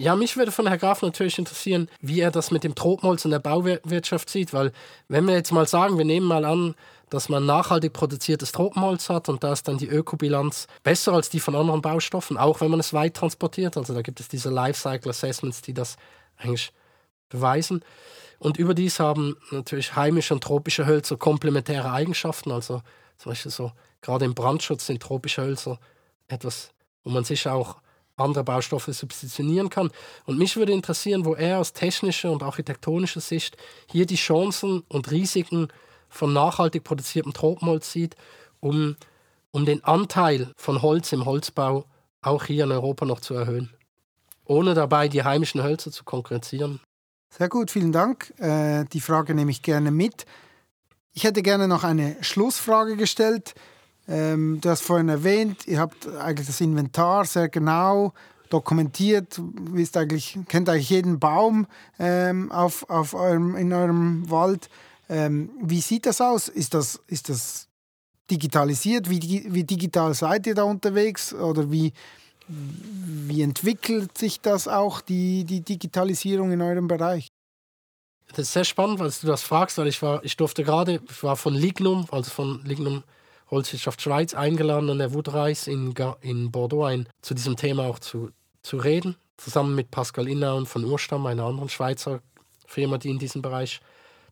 Ja, 0.00 0.14
mich 0.14 0.36
würde 0.36 0.52
von 0.52 0.68
Herrn 0.68 0.78
Graf 0.78 1.02
natürlich 1.02 1.38
interessieren, 1.38 1.88
wie 2.00 2.20
er 2.20 2.30
das 2.30 2.52
mit 2.52 2.62
dem 2.62 2.76
Tropenholz 2.76 3.24
in 3.24 3.32
der 3.32 3.40
Bauwirtschaft 3.40 4.30
sieht, 4.30 4.52
weil 4.52 4.72
wenn 5.08 5.26
wir 5.26 5.34
jetzt 5.34 5.50
mal 5.50 5.66
sagen, 5.66 5.98
wir 5.98 6.04
nehmen 6.04 6.26
mal 6.26 6.44
an, 6.44 6.76
dass 7.10 7.28
man 7.28 7.46
nachhaltig 7.46 7.92
produziertes 7.94 8.52
Tropenholz 8.52 9.08
hat 9.08 9.28
und 9.28 9.42
da 9.42 9.52
ist 9.52 9.66
dann 9.66 9.76
die 9.76 9.88
Ökobilanz 9.88 10.68
besser 10.84 11.14
als 11.14 11.30
die 11.30 11.40
von 11.40 11.56
anderen 11.56 11.82
Baustoffen, 11.82 12.36
auch 12.36 12.60
wenn 12.60 12.70
man 12.70 12.78
es 12.78 12.92
weit 12.92 13.14
transportiert. 13.14 13.76
Also 13.76 13.92
da 13.92 14.02
gibt 14.02 14.20
es 14.20 14.28
diese 14.28 14.50
Lifecycle 14.50 15.10
Assessments, 15.10 15.62
die 15.62 15.74
das 15.74 15.96
eigentlich 16.36 16.72
beweisen. 17.28 17.84
Und 18.38 18.56
überdies 18.56 19.00
haben 19.00 19.36
natürlich 19.50 19.96
heimische 19.96 20.32
und 20.32 20.44
tropische 20.44 20.86
Hölzer 20.86 21.16
komplementäre 21.16 21.90
Eigenschaften. 21.90 22.52
Also 22.52 22.82
Zum 23.16 23.32
Beispiel 23.32 23.50
so, 23.50 23.72
gerade 24.00 24.26
im 24.26 24.34
Brandschutz 24.34 24.86
sind 24.86 25.02
tropische 25.02 25.42
Hölzer 25.42 25.80
etwas, 26.28 26.70
wo 27.02 27.10
man 27.10 27.24
sich 27.24 27.48
auch 27.48 27.78
andere 28.18 28.44
Baustoffe 28.44 28.92
substituieren 28.92 29.70
kann. 29.70 29.90
Und 30.26 30.38
mich 30.38 30.56
würde 30.56 30.72
interessieren, 30.72 31.24
wo 31.24 31.34
er 31.34 31.58
aus 31.58 31.72
technischer 31.72 32.30
und 32.30 32.42
architektonischer 32.42 33.20
Sicht 33.20 33.56
hier 33.90 34.06
die 34.06 34.16
Chancen 34.16 34.82
und 34.88 35.10
Risiken 35.10 35.68
von 36.08 36.32
nachhaltig 36.32 36.84
produziertem 36.84 37.32
Tropenholz 37.32 37.92
sieht, 37.92 38.16
um, 38.60 38.96
um 39.50 39.64
den 39.64 39.84
Anteil 39.84 40.52
von 40.56 40.82
Holz 40.82 41.12
im 41.12 41.24
Holzbau 41.24 41.84
auch 42.22 42.44
hier 42.44 42.64
in 42.64 42.72
Europa 42.72 43.04
noch 43.04 43.20
zu 43.20 43.34
erhöhen, 43.34 43.70
ohne 44.44 44.74
dabei 44.74 45.08
die 45.08 45.22
heimischen 45.22 45.62
Hölzer 45.62 45.92
zu 45.92 46.04
konkurrenzieren. 46.04 46.80
Sehr 47.30 47.48
gut, 47.48 47.70
vielen 47.70 47.92
Dank. 47.92 48.32
Äh, 48.38 48.84
die 48.86 49.00
Frage 49.00 49.34
nehme 49.34 49.50
ich 49.50 49.62
gerne 49.62 49.90
mit. 49.90 50.24
Ich 51.12 51.24
hätte 51.24 51.42
gerne 51.42 51.68
noch 51.68 51.84
eine 51.84 52.16
Schlussfrage 52.22 52.96
gestellt. 52.96 53.54
Ähm, 54.08 54.58
du 54.60 54.70
hast 54.70 54.82
vorhin 54.82 55.10
erwähnt, 55.10 55.66
ihr 55.66 55.78
habt 55.78 56.08
eigentlich 56.08 56.46
das 56.46 56.60
Inventar 56.62 57.26
sehr 57.26 57.48
genau 57.50 58.14
dokumentiert, 58.48 59.38
wisst 59.38 59.98
eigentlich, 59.98 60.38
kennt 60.48 60.70
eigentlich 60.70 60.88
jeden 60.88 61.18
Baum 61.20 61.66
ähm, 61.98 62.50
auf, 62.50 62.88
auf 62.88 63.12
eurem, 63.12 63.54
in 63.56 63.72
eurem 63.72 64.30
Wald. 64.30 64.70
Ähm, 65.10 65.50
wie 65.62 65.82
sieht 65.82 66.06
das 66.06 66.22
aus? 66.22 66.48
Ist 66.48 66.72
das, 66.72 67.00
ist 67.06 67.28
das 67.28 67.68
digitalisiert? 68.30 69.10
Wie, 69.10 69.46
wie 69.52 69.64
digital 69.64 70.14
seid 70.14 70.46
ihr 70.46 70.54
da 70.54 70.62
unterwegs? 70.62 71.34
Oder 71.34 71.70
wie, 71.70 71.92
wie 72.48 73.42
entwickelt 73.42 74.16
sich 74.16 74.40
das 74.40 74.68
auch, 74.68 75.02
die, 75.02 75.44
die 75.44 75.60
Digitalisierung 75.60 76.52
in 76.52 76.62
eurem 76.62 76.88
Bereich? 76.88 77.28
Das 78.30 78.40
ist 78.40 78.52
sehr 78.52 78.64
spannend, 78.64 78.98
weil 78.98 79.10
du 79.10 79.26
das 79.26 79.42
fragst, 79.42 79.76
weil 79.78 79.86
ich 79.86 80.00
war, 80.00 80.22
ich 80.24 80.36
durfte 80.36 80.64
gerade, 80.64 81.00
ich 81.08 81.22
war 81.22 81.36
von 81.36 81.54
Lignum, 81.54 82.06
also 82.10 82.30
von 82.30 82.62
Lignum 82.64 83.02
Holzwirtschaft 83.50 84.02
Schweiz 84.02 84.34
eingeladen 84.34 84.90
an 84.90 84.98
der 84.98 85.14
Woodreis 85.14 85.66
in, 85.66 85.94
in 86.20 86.50
Bordeaux 86.50 86.84
ein, 86.84 87.08
zu 87.22 87.34
diesem 87.34 87.56
Thema 87.56 87.84
auch 87.84 87.98
zu, 87.98 88.30
zu 88.62 88.76
reden, 88.76 89.16
zusammen 89.36 89.74
mit 89.74 89.90
Pascal 89.90 90.28
Innaun 90.28 90.66
von 90.66 90.84
Urstamm, 90.84 91.26
einer 91.26 91.44
anderen 91.44 91.68
Schweizer 91.68 92.20
Firma, 92.66 92.98
die 92.98 93.10
in 93.10 93.18
diesem 93.18 93.42
Bereich 93.42 93.80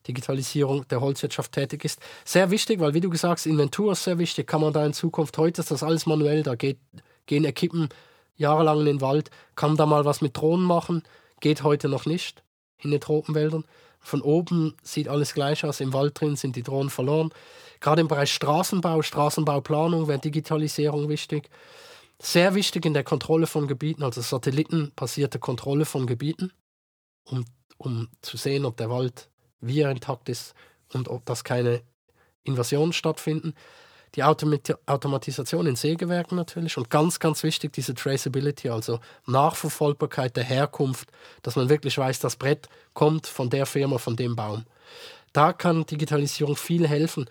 Digitalisierung 0.06 0.86
der 0.88 1.00
Holzwirtschaft 1.00 1.52
tätig 1.52 1.84
ist. 1.84 2.00
Sehr 2.24 2.50
wichtig, 2.50 2.80
weil 2.80 2.94
wie 2.94 3.00
du 3.00 3.10
gesagt 3.10 3.38
hast, 3.38 3.46
Inventur 3.46 3.92
ist 3.92 4.04
sehr 4.04 4.18
wichtig, 4.18 4.46
kann 4.46 4.60
man 4.60 4.72
da 4.72 4.84
in 4.84 4.92
Zukunft, 4.92 5.36
heute 5.38 5.62
ist 5.62 5.70
das 5.70 5.82
alles 5.82 6.06
manuell, 6.06 6.42
da 6.42 6.54
geht, 6.54 6.78
gehen 7.26 7.44
Equipen 7.44 7.88
jahrelang 8.36 8.80
in 8.80 8.86
den 8.86 9.00
Wald, 9.00 9.30
kann 9.54 9.76
da 9.76 9.86
mal 9.86 10.04
was 10.04 10.20
mit 10.20 10.36
Drohnen 10.36 10.64
machen, 10.64 11.02
geht 11.40 11.62
heute 11.62 11.88
noch 11.88 12.06
nicht 12.06 12.42
in 12.78 12.90
den 12.90 13.00
Tropenwäldern. 13.00 13.64
Von 14.06 14.22
oben 14.22 14.76
sieht 14.84 15.08
alles 15.08 15.34
gleich 15.34 15.64
aus, 15.64 15.80
im 15.80 15.92
Wald 15.92 16.20
drin 16.20 16.36
sind 16.36 16.54
die 16.54 16.62
Drohnen 16.62 16.90
verloren. 16.90 17.30
Gerade 17.80 18.02
im 18.02 18.06
Bereich 18.06 18.32
Straßenbau, 18.32 19.02
Straßenbauplanung 19.02 20.06
wäre 20.06 20.20
Digitalisierung 20.20 21.08
wichtig. 21.08 21.50
Sehr 22.22 22.54
wichtig 22.54 22.86
in 22.86 22.94
der 22.94 23.02
Kontrolle 23.02 23.48
von 23.48 23.66
Gebieten, 23.66 24.04
also 24.04 24.20
satellitenbasierte 24.20 25.40
Kontrolle 25.40 25.86
von 25.86 26.06
Gebieten, 26.06 26.52
um, 27.24 27.46
um 27.78 28.08
zu 28.22 28.36
sehen, 28.36 28.64
ob 28.64 28.76
der 28.76 28.90
Wald 28.90 29.28
wie 29.60 29.80
er 29.80 29.90
intakt 29.90 30.28
ist 30.28 30.54
und 30.92 31.08
ob 31.08 31.26
das 31.26 31.42
keine 31.42 31.82
Invasionen 32.44 32.92
stattfinden. 32.92 33.54
Die 34.14 34.22
Automat 34.22 34.78
Automatisation 34.86 35.66
in 35.66 35.76
Sägewerken 35.76 36.36
natürlich 36.36 36.78
und 36.78 36.88
ganz, 36.88 37.18
ganz 37.18 37.42
wichtig 37.42 37.72
diese 37.72 37.94
Traceability, 37.94 38.70
also 38.70 39.00
Nachverfolgbarkeit 39.26 40.36
der 40.36 40.44
Herkunft, 40.44 41.10
dass 41.42 41.56
man 41.56 41.68
wirklich 41.68 41.98
weiß, 41.98 42.20
das 42.20 42.36
Brett 42.36 42.68
kommt 42.94 43.26
von 43.26 43.50
der 43.50 43.66
Firma, 43.66 43.98
von 43.98 44.16
dem 44.16 44.36
Baum. 44.36 44.64
Da 45.32 45.52
kann 45.52 45.84
Digitalisierung 45.84 46.56
viel 46.56 46.88
helfen. 46.88 47.28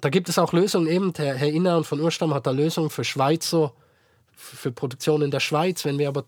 Da 0.00 0.08
gibt 0.08 0.28
es 0.28 0.38
auch 0.38 0.52
Lösungen, 0.52 0.86
eben 0.86 1.12
der 1.12 1.34
Herr 1.34 1.50
Inner 1.50 1.84
von 1.84 2.00
Urstamm 2.00 2.32
hat 2.32 2.46
da 2.46 2.50
Lösungen 2.50 2.90
für 2.90 3.04
Schweizer, 3.04 3.74
für 4.34 4.72
Produktion 4.72 5.22
in 5.22 5.30
der 5.30 5.40
Schweiz. 5.40 5.84
Wenn 5.84 5.98
wir 5.98 6.08
aber 6.08 6.24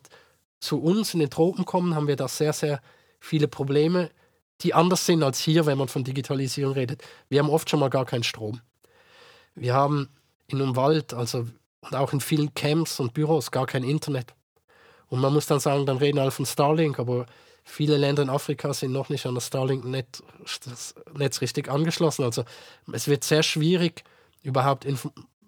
zu 0.60 0.80
uns 0.80 1.14
in 1.14 1.20
den 1.20 1.30
Tropen 1.30 1.64
kommen, 1.64 1.94
haben 1.94 2.06
wir 2.06 2.16
da 2.16 2.28
sehr, 2.28 2.52
sehr 2.52 2.80
viele 3.18 3.48
Probleme, 3.48 4.10
die 4.60 4.74
anders 4.74 5.06
sind 5.06 5.22
als 5.22 5.40
hier, 5.40 5.66
wenn 5.66 5.78
man 5.78 5.88
von 5.88 6.04
Digitalisierung 6.04 6.74
redet. 6.74 7.02
Wir 7.28 7.40
haben 7.40 7.50
oft 7.50 7.68
schon 7.68 7.80
mal 7.80 7.90
gar 7.90 8.04
keinen 8.04 8.22
Strom. 8.22 8.60
Wir 9.54 9.74
haben 9.74 10.08
in 10.48 10.60
einem 10.60 10.76
Wald, 10.76 11.14
also 11.14 11.46
und 11.84 11.94
auch 11.94 12.12
in 12.12 12.20
vielen 12.20 12.54
Camps 12.54 12.98
und 12.98 13.14
Büros 13.14 13.50
gar 13.50 13.66
kein 13.66 13.84
Internet. 13.84 14.34
Und 15.08 15.20
man 15.20 15.32
muss 15.32 15.46
dann 15.46 15.60
sagen, 15.60 15.86
dann 15.86 15.98
reden 15.98 16.18
alle 16.18 16.30
von 16.30 16.46
Starlink, 16.46 16.98
aber 16.98 17.26
viele 17.62 17.96
Länder 17.96 18.22
in 18.22 18.30
Afrika 18.30 18.72
sind 18.72 18.92
noch 18.92 19.10
nicht 19.10 19.26
an 19.26 19.34
das 19.34 19.48
Starlink-Netz 19.48 20.22
Netz 21.16 21.40
richtig 21.40 21.68
angeschlossen. 21.68 22.24
Also 22.24 22.44
es 22.92 23.06
wird 23.06 23.24
sehr 23.24 23.42
schwierig, 23.42 24.04
überhaupt 24.42 24.86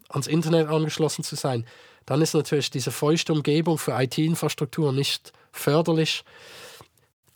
ans 0.08 0.26
Internet 0.26 0.68
angeschlossen 0.68 1.24
zu 1.24 1.36
sein. 1.36 1.66
Dann 2.04 2.22
ist 2.22 2.34
natürlich 2.34 2.70
diese 2.70 2.92
feuchte 2.92 3.32
Umgebung 3.32 3.78
für 3.78 4.00
IT-Infrastruktur 4.00 4.92
nicht 4.92 5.32
förderlich. 5.50 6.22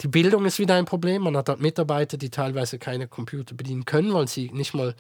Die 0.03 0.09
Bildung 0.09 0.47
ist 0.47 0.59
wieder 0.59 0.77
ein 0.77 0.85
Problem. 0.85 1.23
Man 1.23 1.37
hat 1.37 1.49
dort 1.49 1.61
Mitarbeiter, 1.61 2.17
die 2.17 2.31
teilweise 2.31 2.79
keine 2.79 3.09
Computer 3.09 3.55
bedienen 3.55 3.85
können, 3.85 4.15
weil 4.15 4.29
sie 4.29 4.51
nicht 4.53 4.75
mal 4.75 4.95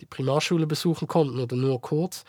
die 0.00 0.06
Primarschule 0.06 0.66
besuchen 0.66 1.08
konnten 1.08 1.40
oder 1.40 1.56
nur 1.56 1.80
kurz. 1.80 2.24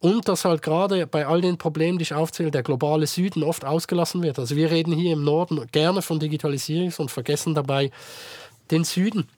Und 0.00 0.28
dass 0.28 0.44
halt 0.44 0.62
gerade 0.62 1.06
bei 1.06 1.26
all 1.26 1.40
den 1.40 1.58
Problemen, 1.58 1.98
die 1.98 2.04
ich 2.04 2.14
aufzähle, 2.14 2.52
der 2.52 2.62
globale 2.62 3.06
Süden 3.06 3.42
oft 3.42 3.64
ausgelassen 3.64 4.22
wird. 4.22 4.38
Also 4.38 4.54
wir 4.54 4.70
reden 4.70 4.92
hier 4.92 5.12
im 5.12 5.24
Norden 5.24 5.66
gerne 5.72 6.02
von 6.02 6.20
Digitalisierung 6.20 6.92
und 6.98 7.10
vergessen 7.10 7.54
dabei 7.54 7.90
den 8.70 8.84
Süden. 8.84 9.28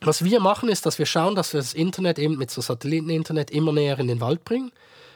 Was 0.00 0.24
wir 0.24 0.40
machen, 0.40 0.68
ist, 0.68 0.86
dass 0.86 0.98
wir 0.98 1.06
schauen, 1.06 1.34
dass 1.34 1.52
wir 1.52 1.60
das 1.60 1.74
Internet 1.74 2.18
eben 2.18 2.38
mit 2.38 2.50
so 2.50 2.60
Satelliteninternet 2.60 3.50
immer 3.50 3.72
näher 3.72 3.98
in 3.98 4.08
den 4.08 4.20
Wald 4.20 4.44
bringen 4.44 4.72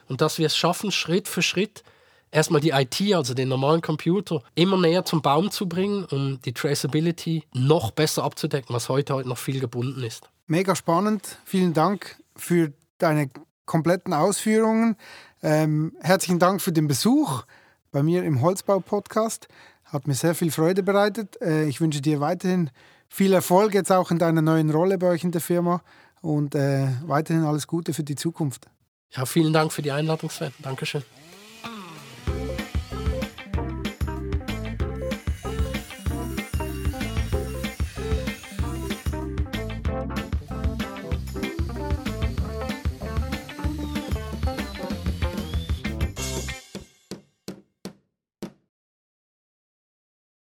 und 0.09 0.21
dass 0.21 0.39
wir 0.39 0.47
es 0.47 0.57
schaffen, 0.57 0.93
Schritt 0.93 1.27
für 1.27 1.43
Schritt 1.43 1.83
erstmal 2.31 2.61
die 2.61 2.71
IT, 2.71 3.01
also 3.15 3.33
den 3.33 3.49
normalen 3.49 3.81
Computer, 3.81 4.43
immer 4.55 4.77
näher 4.77 5.05
zum 5.05 5.23
Baum 5.23 5.51
zu 5.51 5.69
bringen, 5.69 6.05
um 6.05 6.41
die 6.43 6.53
Traceability 6.53 7.45
noch 7.55 7.93
besser 7.93 8.25
abzudecken, 8.25 8.75
was 8.75 8.89
heute, 8.89 9.15
heute 9.15 9.29
noch 9.29 9.39
viel 9.39 9.61
gebunden 9.61 10.03
ist. 10.03 10.29
Mega 10.47 10.77
spannend. 10.77 11.39
Vielen 11.45 11.73
Dank 11.73 12.17
für 12.37 12.73
deine 12.99 13.31
kompletten 13.65 14.13
Ausführungen. 14.13 14.97
Ähm, 15.43 15.97
herzlichen 16.01 16.39
Dank 16.39 16.61
für 16.61 16.73
den 16.73 16.87
Besuch 16.87 17.45
bei 17.93 18.03
mir 18.03 18.25
im 18.25 18.43
Holzbau-Podcast. 18.43 19.49
Hat 19.85 20.07
mir 20.07 20.15
sehr 20.15 20.35
viel 20.35 20.51
Freude 20.51 20.83
bereitet. 20.83 21.41
Äh, 21.41 21.65
ich 21.65 21.81
wünsche 21.81 22.03
dir 22.03 22.21
weiterhin 22.21 22.71
viel 23.09 23.33
Erfolg 23.33 23.75
jetzt 23.75 23.93
auch 23.93 24.11
in 24.11 24.19
deiner 24.19 24.43
neuen 24.43 24.71
Rolle 24.71 24.99
bei 24.99 25.09
euch 25.09 25.25
in 25.25 25.33
der 25.33 25.41
Firma 25.41 25.83
und 26.21 26.55
äh, 26.55 26.89
weiterhin 27.07 27.45
alles 27.45 27.67
Gute 27.67 27.95
für 27.95 28.05
die 28.05 28.17
Zukunft. 28.17 28.67
Ja, 29.13 29.25
vielen 29.25 29.53
Dank 29.53 29.73
für 29.73 29.83
die 29.83 29.93
Einladung, 29.93 30.29
Sven. 30.29 30.53
Dankeschön. 30.61 31.05